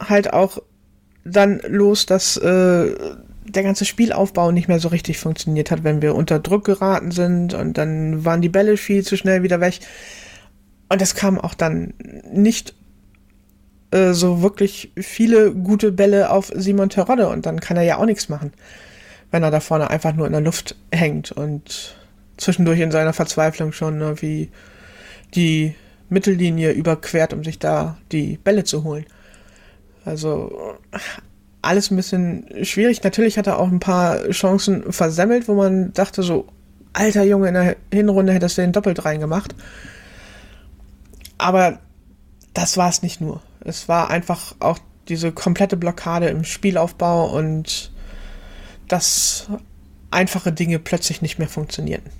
halt 0.00 0.32
auch 0.32 0.58
dann 1.24 1.60
los, 1.66 2.06
dass 2.06 2.36
äh, 2.36 2.94
der 3.44 3.62
ganze 3.62 3.84
Spielaufbau 3.84 4.50
nicht 4.52 4.68
mehr 4.68 4.80
so 4.80 4.88
richtig 4.88 5.18
funktioniert 5.18 5.70
hat, 5.70 5.84
wenn 5.84 6.02
wir 6.02 6.14
unter 6.14 6.38
Druck 6.38 6.64
geraten 6.64 7.10
sind 7.10 7.54
und 7.54 7.78
dann 7.78 8.24
waren 8.24 8.42
die 8.42 8.48
Bälle 8.48 8.76
viel 8.76 9.04
zu 9.04 9.16
schnell 9.16 9.42
wieder 9.42 9.60
weg. 9.60 9.80
Und 10.88 11.00
es 11.00 11.14
kam 11.14 11.38
auch 11.38 11.54
dann 11.54 11.94
nicht 12.32 12.74
äh, 13.92 14.12
so 14.12 14.42
wirklich 14.42 14.92
viele 14.96 15.52
gute 15.52 15.92
Bälle 15.92 16.30
auf 16.30 16.50
Simon 16.54 16.90
Terodde 16.90 17.28
und 17.28 17.46
dann 17.46 17.60
kann 17.60 17.76
er 17.76 17.82
ja 17.82 17.98
auch 17.98 18.06
nichts 18.06 18.28
machen, 18.28 18.52
wenn 19.30 19.42
er 19.42 19.50
da 19.50 19.60
vorne 19.60 19.90
einfach 19.90 20.14
nur 20.14 20.26
in 20.26 20.32
der 20.32 20.40
Luft 20.40 20.76
hängt 20.92 21.32
und 21.32 21.96
zwischendurch 22.36 22.80
in 22.80 22.90
seiner 22.90 23.12
Verzweiflung 23.12 23.72
schon 23.72 24.00
irgendwie 24.00 24.50
die 25.34 25.74
Mittellinie 26.08 26.72
überquert, 26.72 27.32
um 27.32 27.44
sich 27.44 27.58
da 27.58 27.98
die 28.10 28.38
Bälle 28.38 28.64
zu 28.64 28.82
holen. 28.82 29.06
Also 30.04 30.78
alles 31.62 31.90
ein 31.90 31.96
bisschen 31.96 32.64
schwierig. 32.64 33.02
Natürlich 33.02 33.38
hat 33.38 33.46
er 33.46 33.58
auch 33.58 33.68
ein 33.68 33.80
paar 33.80 34.28
Chancen 34.30 34.92
versemmelt, 34.92 35.46
wo 35.46 35.54
man 35.54 35.92
dachte 35.92 36.22
so, 36.22 36.46
alter 36.92 37.22
Junge, 37.22 37.48
in 37.48 37.54
der 37.54 37.76
Hinrunde 37.92 38.32
hättest 38.32 38.58
du 38.58 38.62
den 38.62 38.72
doppelt 38.72 39.04
reingemacht. 39.04 39.54
Aber 41.38 41.78
das 42.54 42.76
war 42.76 42.88
es 42.88 43.02
nicht 43.02 43.20
nur. 43.20 43.42
Es 43.60 43.88
war 43.88 44.10
einfach 44.10 44.54
auch 44.58 44.78
diese 45.08 45.32
komplette 45.32 45.76
Blockade 45.76 46.28
im 46.28 46.44
Spielaufbau 46.44 47.30
und 47.36 47.92
dass 48.92 49.48
einfache 50.10 50.52
Dinge 50.52 50.78
plötzlich 50.78 51.22
nicht 51.22 51.38
mehr 51.38 51.48
funktionierten. 51.48 52.10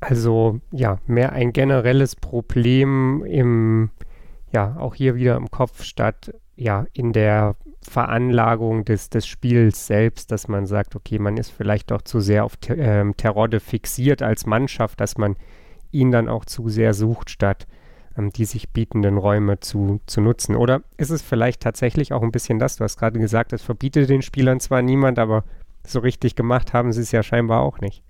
Also 0.00 0.60
ja, 0.70 0.98
mehr 1.06 1.32
ein 1.32 1.52
generelles 1.52 2.16
Problem 2.16 3.24
im, 3.24 3.90
ja, 4.52 4.76
auch 4.78 4.94
hier 4.94 5.14
wieder 5.14 5.36
im 5.36 5.50
Kopf 5.50 5.82
statt 5.82 6.32
ja, 6.56 6.86
in 6.92 7.12
der 7.12 7.54
Veranlagung 7.80 8.84
des, 8.84 9.10
des 9.10 9.26
Spiels 9.26 9.86
selbst, 9.86 10.32
dass 10.32 10.48
man 10.48 10.66
sagt, 10.66 10.96
okay, 10.96 11.18
man 11.18 11.36
ist 11.36 11.50
vielleicht 11.50 11.90
doch 11.90 12.02
zu 12.02 12.20
sehr 12.20 12.44
auf 12.44 12.58
ähm, 12.68 13.16
Terodde 13.16 13.60
fixiert 13.60 14.22
als 14.22 14.44
Mannschaft, 14.44 15.00
dass 15.00 15.16
man 15.16 15.36
ihn 15.90 16.10
dann 16.10 16.28
auch 16.28 16.44
zu 16.44 16.68
sehr 16.68 16.94
sucht, 16.94 17.30
statt 17.30 17.66
ähm, 18.16 18.30
die 18.30 18.44
sich 18.44 18.70
bietenden 18.70 19.16
Räume 19.16 19.60
zu, 19.60 20.00
zu 20.06 20.20
nutzen. 20.20 20.56
Oder 20.56 20.82
ist 20.96 21.10
es 21.10 21.22
vielleicht 21.22 21.62
tatsächlich 21.62 22.12
auch 22.12 22.22
ein 22.22 22.32
bisschen 22.32 22.58
das, 22.58 22.76
du 22.76 22.84
hast 22.84 22.98
gerade 22.98 23.18
gesagt, 23.18 23.52
es 23.52 23.62
verbietet 23.62 24.10
den 24.10 24.22
Spielern 24.22 24.60
zwar 24.60 24.82
niemand, 24.82 25.18
aber 25.18 25.44
so 25.90 26.00
richtig 26.00 26.36
gemacht 26.36 26.72
haben 26.72 26.92
sie 26.92 27.02
es 27.02 27.12
ja 27.12 27.22
scheinbar 27.22 27.62
auch 27.62 27.80
nicht. 27.80 28.02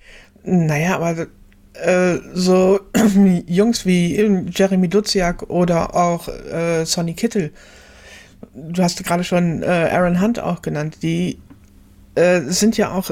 Naja, 0.45 0.97
aber 0.97 1.27
äh, 1.75 2.19
so 2.35 2.81
Jungs 3.47 3.87
wie 3.87 4.17
Jeremy 4.51 4.89
Duziak 4.89 5.45
oder 5.51 5.95
auch 5.95 6.29
äh, 6.29 6.85
Sonny 6.85 7.15
Kittel, 7.15 7.53
du 8.55 8.83
hast 8.83 9.03
gerade 9.05 9.25
schon 9.25 9.63
äh, 9.63 9.67
Aaron 9.67 10.21
Hunt 10.21 10.41
auch 10.41 10.63
genannt, 10.63 10.99
die 11.03 11.39
äh, 12.15 12.41
sind 12.43 12.77
ja 12.77 12.93
auch 12.93 13.11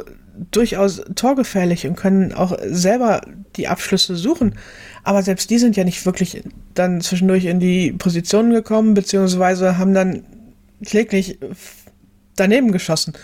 durchaus 0.51 1.03
torgefährlich 1.15 1.87
und 1.87 1.97
können 1.97 2.33
auch 2.33 2.57
selber 2.67 3.23
die 3.57 3.69
Abschlüsse 3.69 4.17
suchen. 4.17 4.59
Aber 5.03 5.23
selbst 5.23 5.49
die 5.51 5.59
sind 5.59 5.77
ja 5.77 5.85
nicht 5.85 6.05
wirklich 6.05 6.43
dann 6.75 7.01
zwischendurch 7.01 7.47
in 7.47 7.61
die 7.61 7.93
Positionen 7.93 8.53
gekommen, 8.53 8.95
beziehungsweise 8.95 9.79
haben 9.79 9.95
dann 9.95 10.25
kläglich 10.85 11.39
daneben 12.35 12.73
geschossen. 12.73 13.15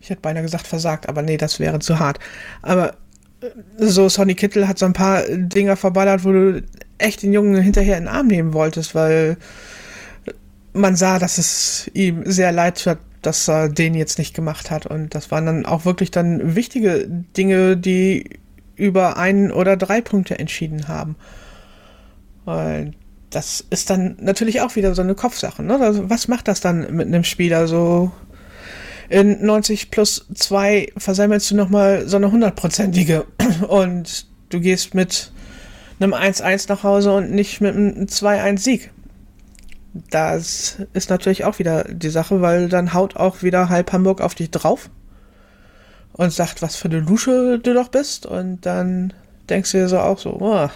Ich 0.00 0.10
hätte 0.10 0.20
beinahe 0.20 0.42
gesagt 0.42 0.66
versagt, 0.66 1.08
aber 1.08 1.22
nee, 1.22 1.36
das 1.36 1.60
wäre 1.60 1.78
zu 1.78 1.98
hart. 1.98 2.18
Aber 2.62 2.94
äh, 3.40 3.48
so 3.78 4.08
Sonny 4.08 4.34
Kittel 4.34 4.68
hat 4.68 4.78
so 4.78 4.86
ein 4.86 4.92
paar 4.92 5.22
Dinger 5.22 5.76
verballert, 5.76 6.24
wo 6.24 6.32
du 6.32 6.62
echt 6.98 7.22
den 7.22 7.32
Jungen 7.32 7.60
hinterher 7.60 7.98
in 7.98 8.04
den 8.04 8.12
Arm 8.12 8.26
nehmen 8.26 8.52
wolltest, 8.52 8.94
weil 8.94 9.36
man 10.72 10.96
sah, 10.96 11.18
dass 11.18 11.38
es 11.38 11.90
ihm 11.94 12.22
sehr 12.26 12.52
leid 12.52 12.82
tut, 12.82 12.98
dass 13.22 13.48
er 13.48 13.68
den 13.68 13.94
jetzt 13.94 14.18
nicht 14.18 14.34
gemacht 14.34 14.70
hat. 14.70 14.86
Und 14.86 15.14
das 15.14 15.30
waren 15.30 15.46
dann 15.46 15.66
auch 15.66 15.84
wirklich 15.84 16.10
dann 16.10 16.54
wichtige 16.54 17.08
Dinge, 17.36 17.76
die 17.76 18.38
über 18.76 19.16
ein 19.16 19.50
oder 19.50 19.76
drei 19.76 20.00
Punkte 20.00 20.38
entschieden 20.38 20.86
haben. 20.86 21.16
Und 22.44 22.94
das 23.30 23.64
ist 23.70 23.90
dann 23.90 24.16
natürlich 24.20 24.60
auch 24.60 24.76
wieder 24.76 24.94
so 24.94 25.02
eine 25.02 25.14
Kopfsache. 25.14 25.62
Ne? 25.62 25.80
Also 25.80 26.08
was 26.08 26.28
macht 26.28 26.46
das 26.46 26.60
dann 26.60 26.94
mit 26.94 27.08
einem 27.08 27.24
Spieler 27.24 27.66
so 27.66 28.12
in 29.08 29.44
90 29.44 29.90
plus 29.90 30.26
2 30.34 30.92
versammelst 30.96 31.50
du 31.50 31.56
nochmal 31.56 32.08
so 32.08 32.16
eine 32.16 32.30
hundertprozentige 32.30 33.26
und 33.68 34.26
du 34.48 34.60
gehst 34.60 34.94
mit 34.94 35.32
einem 36.00 36.14
1-1 36.14 36.68
nach 36.68 36.82
Hause 36.82 37.12
und 37.14 37.30
nicht 37.30 37.60
mit 37.60 37.74
einem 37.74 38.04
2-1-Sieg. 38.06 38.90
Das 40.10 40.78
ist 40.92 41.08
natürlich 41.08 41.44
auch 41.44 41.58
wieder 41.58 41.84
die 41.84 42.10
Sache, 42.10 42.42
weil 42.42 42.68
dann 42.68 42.92
haut 42.92 43.16
auch 43.16 43.42
wieder 43.42 43.68
halb 43.68 43.92
Hamburg 43.92 44.20
auf 44.20 44.34
dich 44.34 44.50
drauf 44.50 44.90
und 46.12 46.32
sagt, 46.32 46.60
was 46.62 46.76
für 46.76 46.88
eine 46.88 47.00
Lusche 47.00 47.58
du 47.58 47.72
doch 47.72 47.88
bist. 47.88 48.26
Und 48.26 48.66
dann 48.66 49.12
denkst 49.48 49.72
du 49.72 49.78
dir 49.78 49.88
so 49.88 49.98
auch 49.98 50.18
so, 50.18 50.36
oh, 50.38 50.68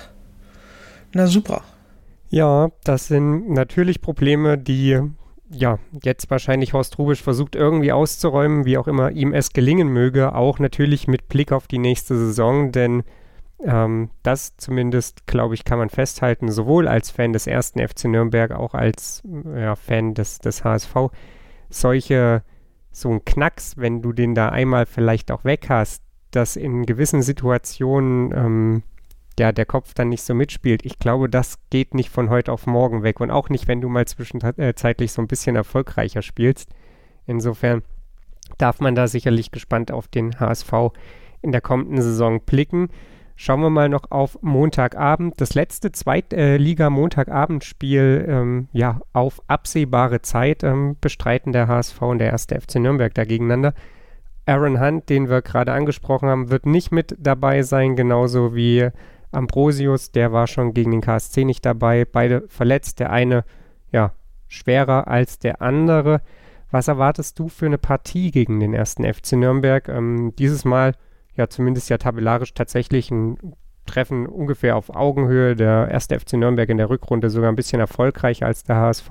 na 1.13 1.27
super. 1.27 1.63
Ja, 2.31 2.71
das 2.85 3.09
sind 3.09 3.51
natürlich 3.51 4.01
Probleme, 4.01 4.57
die 4.57 5.01
ja 5.51 5.79
jetzt 6.03 6.31
wahrscheinlich 6.31 6.73
Horst 6.73 6.99
Rubisch 6.99 7.23
versucht 7.23 7.57
irgendwie 7.57 7.93
auszuräumen, 7.93 8.65
wie 8.65 8.79
auch 8.79 8.87
immer 8.87 9.11
ihm 9.11 9.33
es 9.35 9.53
gelingen 9.53 9.89
möge, 9.89 10.35
auch 10.35 10.59
natürlich 10.59 11.09
mit 11.09 11.29
Blick 11.29 11.53
auf 11.53 11.67
die 11.67 11.79
nächste 11.79 12.17
Saison, 12.17 12.73
denn 12.73 13.03
ähm, 13.63 14.11
das 14.23 14.57
zumindest, 14.57 15.27
glaube 15.27 15.55
ich, 15.55 15.65
kann 15.65 15.79
man 15.79 15.91
festhalten, 15.91 16.51
sowohl 16.51 16.89
als 16.89 17.11
Fan 17.11 17.33
des 17.33 17.47
ersten 17.47 17.87
FC 17.87 18.05
Nürnberg, 18.05 18.53
auch 18.53 18.75
als 18.75 19.23
ja, 19.55 19.77
Fan 19.77 20.15
des, 20.15 20.39
des 20.39 20.65
HSV. 20.65 20.95
Solche, 21.69 22.43
so 22.91 23.11
ein 23.11 23.25
Knacks, 23.25 23.77
wenn 23.77 24.03
du 24.03 24.13
den 24.13 24.35
da 24.35 24.49
einmal 24.49 24.87
vielleicht 24.87 25.31
auch 25.31 25.45
weg 25.45 25.67
hast, 25.69 26.03
dass 26.31 26.57
in 26.57 26.87
gewissen 26.87 27.23
Situationen 27.23 28.33
ähm, 28.33 28.83
ja, 29.39 29.53
der 29.53 29.67
Kopf 29.67 29.95
dann 29.95 30.09
nicht 30.09 30.23
so 30.23 30.35
mitspielt. 30.35 30.85
Ich 30.85 30.99
glaube, 30.99 31.29
das 31.29 31.59
geht 31.71 31.95
nicht 31.95 32.11
von 32.11 32.31
heute 32.31 32.53
auf 32.53 32.67
morgen 32.67 33.03
weg 33.03 33.21
und 33.21 33.31
auch 33.31 33.49
nicht, 33.49 33.69
wenn 33.69 33.81
du 33.81 33.89
mal 33.89 34.07
zwischenzeitlich 34.07 35.13
so 35.13 35.23
ein 35.23 35.29
bisschen 35.29 35.57
erfolgreicher 35.57 36.23
spielst. 36.23 36.71
Insofern 37.27 37.83
darf 38.59 38.81
man 38.81 38.95
da 38.95 39.07
sicherlich 39.07 39.51
gespannt 39.51 39.93
auf 39.93 40.09
den 40.09 40.39
HSV 40.39 40.73
in 41.43 41.53
der 41.53 41.61
kommenden 41.61 42.01
Saison 42.03 42.41
blicken. 42.45 42.89
Schauen 43.37 43.63
wir 43.63 43.71
mal 43.71 43.89
noch 43.89 44.11
auf 44.11 44.37
Montagabend. 44.43 45.41
Das 45.41 45.55
letzte 45.55 45.93
Zweitliga-Montagabendspiel 45.93 48.27
ähm, 48.29 48.69
ja, 48.73 49.01
auf 49.15 49.41
absehbare 49.47 50.21
Zeit 50.21 50.63
ähm, 50.63 50.99
bestreiten 51.01 51.53
der 51.53 51.67
HSV 51.67 52.03
und 52.03 52.19
der 52.19 52.33
erste 52.33 52.61
FC 52.61 52.75
Nürnberg 52.75 53.15
da 53.15 53.25
gegeneinander. 53.25 53.73
Aaron 54.45 54.79
Hunt, 54.79 55.09
den 55.09 55.31
wir 55.31 55.41
gerade 55.41 55.73
angesprochen 55.73 56.29
haben, 56.29 56.51
wird 56.51 56.67
nicht 56.67 56.93
mit 56.93 57.17
dabei 57.19 57.63
sein, 57.63 57.97
genauso 57.97 58.55
wie 58.55 58.91
Ambrosius, 59.33 60.11
der 60.11 60.33
war 60.33 60.47
schon 60.47 60.75
gegen 60.75 60.91
den 60.91 61.01
KSC 61.01 61.45
nicht 61.45 61.65
dabei. 61.65 62.05
Beide 62.05 62.45
verletzt. 62.49 63.01
Der 63.01 63.11
eine, 63.11 63.45
ja, 63.93 64.13
schwerer 64.49 65.09
als 65.09 65.39
der 65.39 65.63
andere. 65.63 66.21
Was 66.71 66.89
erwartest 66.89 67.39
du 67.39 67.49
für 67.49 67.67
eine 67.67 67.79
Partie 67.79 68.31
gegen 68.31 68.61
den 68.61 68.75
ersten 68.75 69.05
FC 69.05 69.33
Nürnberg? 69.33 69.89
Ähm, 69.89 70.33
dieses 70.39 70.65
Mal 70.65 70.95
ja 71.35 71.49
zumindest 71.49 71.89
ja 71.91 71.99
tabellarisch 71.99 72.55
tatsächlich 72.55 73.11
ein 73.11 73.39
Treffen 73.87 74.27
ungefähr 74.27 74.77
auf 74.77 74.91
Augenhöhe. 74.91 75.57
Der 75.57 75.89
erste 75.91 76.19
FC 76.19 76.35
Nürnberg 76.35 76.69
in 76.69 76.77
der 76.77 76.91
Rückrunde 76.91 77.31
sogar 77.31 77.51
ein 77.51 77.57
bisschen 77.57 77.81
erfolgreicher 77.81 78.47
als 78.47 78.63
der 78.63 78.77
HSV. 78.77 79.11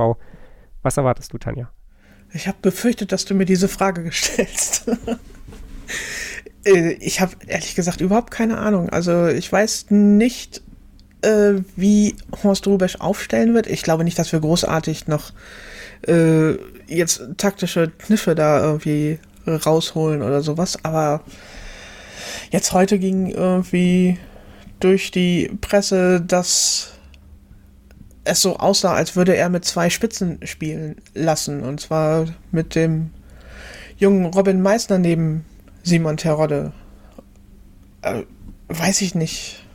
Was 0.81 0.97
erwartest 0.97 1.33
du, 1.33 1.37
Tanja? 1.37 1.69
Ich 2.31 2.47
habe 2.47 2.57
befürchtet, 2.61 3.11
dass 3.11 3.25
du 3.25 3.33
mir 3.33 3.45
diese 3.45 3.67
Frage 3.67 4.03
gestellst. 4.05 4.89
Äh, 6.65 6.93
ich 6.93 7.21
habe 7.21 7.33
ehrlich 7.47 7.75
gesagt 7.75 8.01
überhaupt 8.01 8.31
keine 8.31 8.57
Ahnung. 8.57 8.89
Also 8.89 9.27
ich 9.27 9.51
weiß 9.51 9.87
nicht, 9.89 10.61
äh, 11.21 11.55
wie 11.75 12.15
Horst 12.43 12.67
Rubesch 12.67 12.97
aufstellen 12.97 13.53
wird. 13.53 13.67
Ich 13.67 13.83
glaube 13.83 14.03
nicht, 14.03 14.17
dass 14.19 14.31
wir 14.31 14.39
großartig 14.39 15.07
noch 15.07 15.31
äh, 16.07 16.53
jetzt 16.87 17.21
taktische 17.37 17.91
Kniffe 17.97 18.35
da 18.35 18.61
irgendwie 18.61 19.19
rausholen 19.47 20.21
oder 20.21 20.41
sowas. 20.41 20.77
Aber 20.83 21.21
jetzt 22.51 22.73
heute 22.73 22.99
ging 22.99 23.27
irgendwie 23.27 24.17
durch 24.79 25.11
die 25.11 25.51
Presse, 25.61 26.21
dass 26.21 26.93
es 28.23 28.41
so 28.41 28.57
aussah, 28.57 28.93
als 28.93 29.15
würde 29.15 29.35
er 29.35 29.49
mit 29.49 29.65
zwei 29.65 29.89
Spitzen 29.89 30.39
spielen 30.45 30.97
lassen. 31.13 31.63
Und 31.63 31.81
zwar 31.81 32.25
mit 32.51 32.75
dem 32.75 33.11
jungen 33.97 34.25
Robin 34.25 34.61
Meissner 34.61 34.99
neben 34.99 35.45
Simon 35.83 36.17
Terodde. 36.17 36.71
Äh, 38.01 38.23
weiß 38.67 39.01
ich 39.01 39.15
nicht, 39.15 39.65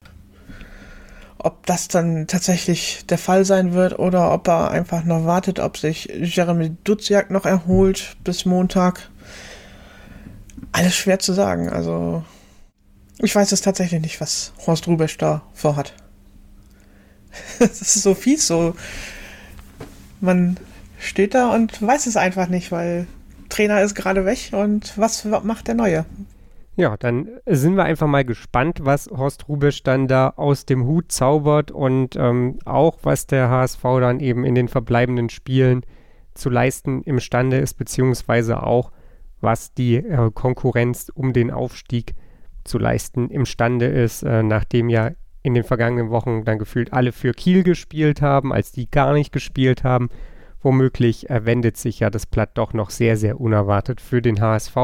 ob 1.38 1.66
das 1.66 1.88
dann 1.88 2.26
tatsächlich 2.26 3.04
der 3.06 3.18
Fall 3.18 3.44
sein 3.44 3.74
wird 3.74 3.98
oder 3.98 4.32
ob 4.32 4.48
er 4.48 4.70
einfach 4.70 5.04
noch 5.04 5.26
wartet, 5.26 5.60
ob 5.60 5.76
sich 5.76 6.06
Jeremy 6.06 6.70
Duziak 6.84 7.30
noch 7.30 7.44
erholt 7.44 8.16
bis 8.24 8.46
Montag. 8.46 9.10
Alles 10.72 10.94
schwer 10.94 11.18
zu 11.18 11.32
sagen. 11.32 11.68
Also, 11.68 12.24
ich 13.18 13.34
weiß 13.34 13.52
es 13.52 13.60
tatsächlich 13.60 14.00
nicht, 14.00 14.20
was 14.20 14.52
Horst 14.66 14.88
Rubesch 14.88 15.18
da 15.18 15.42
vorhat. 15.52 15.92
das 17.58 17.80
ist 17.80 18.02
so 18.02 18.14
fies, 18.14 18.46
so. 18.46 18.74
Man 20.20 20.58
steht 20.98 21.34
da 21.34 21.52
und 21.52 21.82
weiß 21.82 22.06
es 22.06 22.16
einfach 22.16 22.48
nicht, 22.48 22.72
weil 22.72 23.06
Trainer 23.54 23.82
ist 23.82 23.94
gerade 23.94 24.26
weg 24.26 24.50
und 24.52 24.98
was 24.98 25.24
macht 25.24 25.68
der 25.68 25.76
Neue? 25.76 26.04
Ja, 26.76 26.96
dann 26.96 27.28
sind 27.46 27.76
wir 27.76 27.84
einfach 27.84 28.08
mal 28.08 28.24
gespannt, 28.24 28.80
was 28.82 29.06
Horst 29.06 29.48
Rubisch 29.48 29.84
dann 29.84 30.08
da 30.08 30.30
aus 30.30 30.66
dem 30.66 30.86
Hut 30.86 31.12
zaubert 31.12 31.70
und 31.70 32.16
ähm, 32.16 32.58
auch 32.64 32.98
was 33.04 33.28
der 33.28 33.48
HSV 33.48 33.82
dann 34.00 34.18
eben 34.18 34.44
in 34.44 34.56
den 34.56 34.66
verbleibenden 34.66 35.28
Spielen 35.28 35.86
zu 36.34 36.50
leisten 36.50 37.02
imstande 37.02 37.58
ist, 37.58 37.74
beziehungsweise 37.74 38.64
auch 38.64 38.90
was 39.40 39.72
die 39.72 39.96
äh, 39.96 40.32
Konkurrenz 40.34 41.12
um 41.14 41.32
den 41.32 41.52
Aufstieg 41.52 42.16
zu 42.64 42.78
leisten 42.78 43.30
imstande 43.30 43.86
ist, 43.86 44.24
äh, 44.24 44.42
nachdem 44.42 44.88
ja 44.88 45.12
in 45.44 45.54
den 45.54 45.62
vergangenen 45.62 46.10
Wochen 46.10 46.44
dann 46.44 46.58
gefühlt 46.58 46.92
alle 46.92 47.12
für 47.12 47.32
Kiel 47.32 47.62
gespielt 47.62 48.20
haben, 48.20 48.52
als 48.52 48.72
die 48.72 48.90
gar 48.90 49.12
nicht 49.12 49.30
gespielt 49.30 49.84
haben 49.84 50.08
Womöglich 50.64 51.28
äh, 51.28 51.44
wendet 51.44 51.76
sich 51.76 52.00
ja 52.00 52.08
das 52.08 52.24
Blatt 52.24 52.52
doch 52.54 52.72
noch 52.72 52.88
sehr, 52.88 53.18
sehr 53.18 53.38
unerwartet 53.38 54.00
für 54.00 54.22
den 54.22 54.40
HSV. 54.40 54.76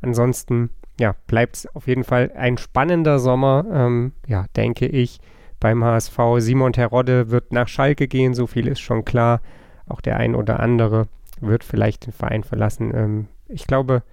Ansonsten, 0.00 0.70
ja, 1.00 1.16
bleibt 1.26 1.56
es 1.56 1.66
auf 1.74 1.88
jeden 1.88 2.04
Fall 2.04 2.30
ein 2.36 2.56
spannender 2.56 3.18
Sommer, 3.18 3.66
ähm, 3.70 4.12
ja, 4.28 4.46
denke 4.56 4.86
ich, 4.86 5.18
beim 5.58 5.82
HSV. 5.82 6.16
Simon 6.38 6.72
Terodde 6.72 7.30
wird 7.30 7.52
nach 7.52 7.66
Schalke 7.66 8.06
gehen, 8.06 8.32
so 8.32 8.46
viel 8.46 8.68
ist 8.68 8.78
schon 8.78 9.04
klar. 9.04 9.40
Auch 9.88 10.00
der 10.00 10.18
ein 10.18 10.36
oder 10.36 10.60
andere 10.60 11.08
wird 11.40 11.64
vielleicht 11.64 12.06
den 12.06 12.12
Verein 12.12 12.44
verlassen. 12.44 12.94
Ähm, 12.94 13.28
ich 13.48 13.66
glaube, 13.66 14.04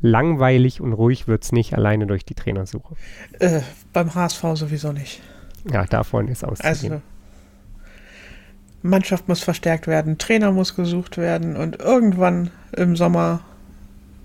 langweilig 0.00 0.80
und 0.80 0.94
ruhig 0.94 1.28
wird 1.28 1.44
es 1.44 1.52
nicht, 1.52 1.74
alleine 1.74 2.06
durch 2.06 2.24
die 2.24 2.34
Trainersuche. 2.34 2.94
Äh, 3.40 3.60
beim 3.92 4.14
HSV 4.14 4.42
sowieso 4.54 4.92
nicht. 4.92 5.20
Ja, 5.70 5.84
davon 5.84 6.28
ist 6.28 6.44
auszugehen. 6.44 6.92
Also, 6.92 7.13
Mannschaft 8.84 9.28
muss 9.28 9.40
verstärkt 9.40 9.86
werden, 9.86 10.18
Trainer 10.18 10.52
muss 10.52 10.76
gesucht 10.76 11.16
werden 11.16 11.56
und 11.56 11.80
irgendwann 11.80 12.50
im 12.76 12.96
Sommer 12.96 13.40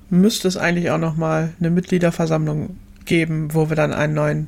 müsste 0.10 0.50
es 0.50 0.58
eigentlich 0.58 0.92
auch 0.92 0.98
noch 0.98 1.16
mal 1.16 1.54
eine 1.60 1.70
Mitgliederversammlung 1.70 2.78
geben, 3.06 3.54
wo 3.54 3.70
wir 3.70 3.78
dann 3.78 3.94
einen 3.94 4.14
neuen, 4.14 4.48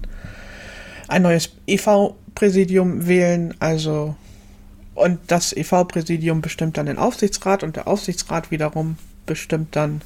ein 1.08 1.21
neues 1.21 1.52
EV-Präsidium 1.65 3.08
wählen. 3.08 3.54
Also 3.60 4.15
und 4.95 5.19
das 5.28 5.56
EV-Präsidium 5.56 6.41
bestimmt 6.41 6.78
dann 6.78 6.88
den 6.88 6.97
Aufsichtsrat 6.97 7.63
und 7.63 7.78
der 7.78 7.88
Aufsichtsrat 7.88 8.52
wiederum 8.52 8.97
bestimmt 9.26 9.78
dann, 9.78 10.02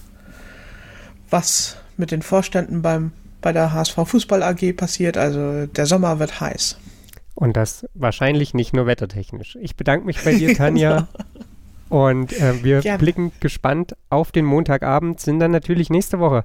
was 1.31 1.77
mit 1.97 2.11
den 2.11 2.21
Vorständen 2.21 2.83
beim 2.83 3.11
bei 3.41 3.53
der 3.53 3.73
HSV 3.73 3.95
Fußball 4.05 4.43
AG 4.43 4.73
passiert. 4.73 5.17
Also 5.17 5.65
der 5.65 5.87
Sommer 5.87 6.19
wird 6.19 6.39
heiß. 6.41 6.77
Und 7.35 7.57
das 7.57 7.87
wahrscheinlich 7.93 8.53
nicht 8.53 8.73
nur 8.73 8.87
wettertechnisch. 8.87 9.57
Ich 9.61 9.75
bedanke 9.75 10.05
mich 10.05 10.23
bei 10.23 10.33
dir, 10.33 10.53
Tanja. 10.57 11.07
Und 11.89 12.33
äh, 12.33 12.63
wir 12.63 12.81
Gerne. 12.81 12.97
blicken 12.97 13.31
gespannt 13.39 13.95
auf 14.09 14.31
den 14.31 14.45
Montagabend, 14.45 15.19
sind 15.19 15.39
dann 15.39 15.51
natürlich 15.51 15.89
nächste 15.89 16.19
Woche 16.19 16.43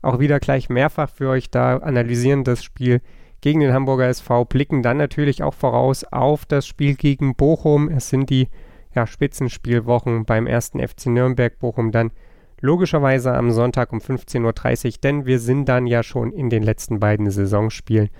auch 0.00 0.18
wieder 0.18 0.40
gleich 0.40 0.68
mehrfach 0.68 1.08
für 1.08 1.28
euch 1.28 1.50
da, 1.50 1.76
analysieren 1.78 2.42
das 2.44 2.64
Spiel 2.64 3.00
gegen 3.40 3.60
den 3.60 3.72
Hamburger 3.72 4.08
SV, 4.08 4.44
blicken 4.44 4.82
dann 4.82 4.96
natürlich 4.96 5.42
auch 5.42 5.54
voraus 5.54 6.04
auf 6.04 6.44
das 6.44 6.66
Spiel 6.66 6.96
gegen 6.96 7.34
Bochum. 7.34 7.88
Es 7.88 8.08
sind 8.08 8.30
die 8.30 8.48
ja, 8.94 9.06
Spitzenspielwochen 9.06 10.24
beim 10.24 10.46
ersten 10.46 10.86
FC 10.86 11.06
Nürnberg 11.06 11.58
Bochum 11.58 11.92
dann 11.92 12.10
logischerweise 12.60 13.34
am 13.34 13.50
Sonntag 13.50 13.92
um 13.92 13.98
15.30 13.98 14.86
Uhr, 14.86 14.92
denn 15.02 15.26
wir 15.26 15.38
sind 15.38 15.68
dann 15.68 15.86
ja 15.86 16.02
schon 16.02 16.32
in 16.32 16.50
den 16.50 16.62
letzten 16.62 17.00
beiden 17.00 17.30
Saisonspielen. 17.30 18.10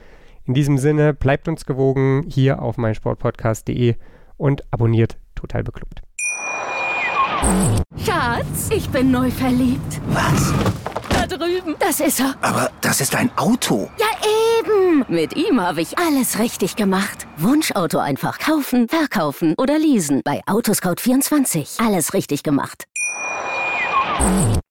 In 0.44 0.55
diesem 0.55 0.78
Sinne, 0.78 1.14
bleibt 1.14 1.46
uns 1.48 1.66
gewogen 1.66 2.24
hier 2.28 2.62
auf 2.62 2.76
meinsportpodcast.de 2.76 3.94
und 4.37 4.62
abonniert 4.72 5.16
Total 5.35 5.62
Beklubbt. 5.62 6.02
Schatz, 8.05 8.70
ich 8.74 8.88
bin 8.90 9.11
neu 9.11 9.31
verliebt. 9.31 10.00
Was? 10.09 10.52
Da 11.09 11.26
drüben. 11.26 11.76
Das 11.78 12.00
ist 12.00 12.20
er. 12.20 12.35
Aber 12.40 12.70
das 12.81 13.00
ist 13.00 13.14
ein 13.14 13.31
Auto. 13.37 13.88
Ja, 13.98 14.07
eben. 14.61 15.05
Mit 15.09 15.37
ihm 15.37 15.61
habe 15.61 15.81
ich 15.81 15.98
alles 15.98 16.38
richtig 16.38 16.76
gemacht. 16.76 17.26
Wunschauto 17.37 17.98
einfach 17.98 18.38
kaufen, 18.38 18.88
verkaufen 18.88 19.55
oder 19.59 19.78
leasen. 19.78 20.22
Bei 20.24 20.40
Autoscout24. 20.46 21.85
Alles 21.85 22.14
richtig 22.14 22.42
gemacht. 22.42 22.85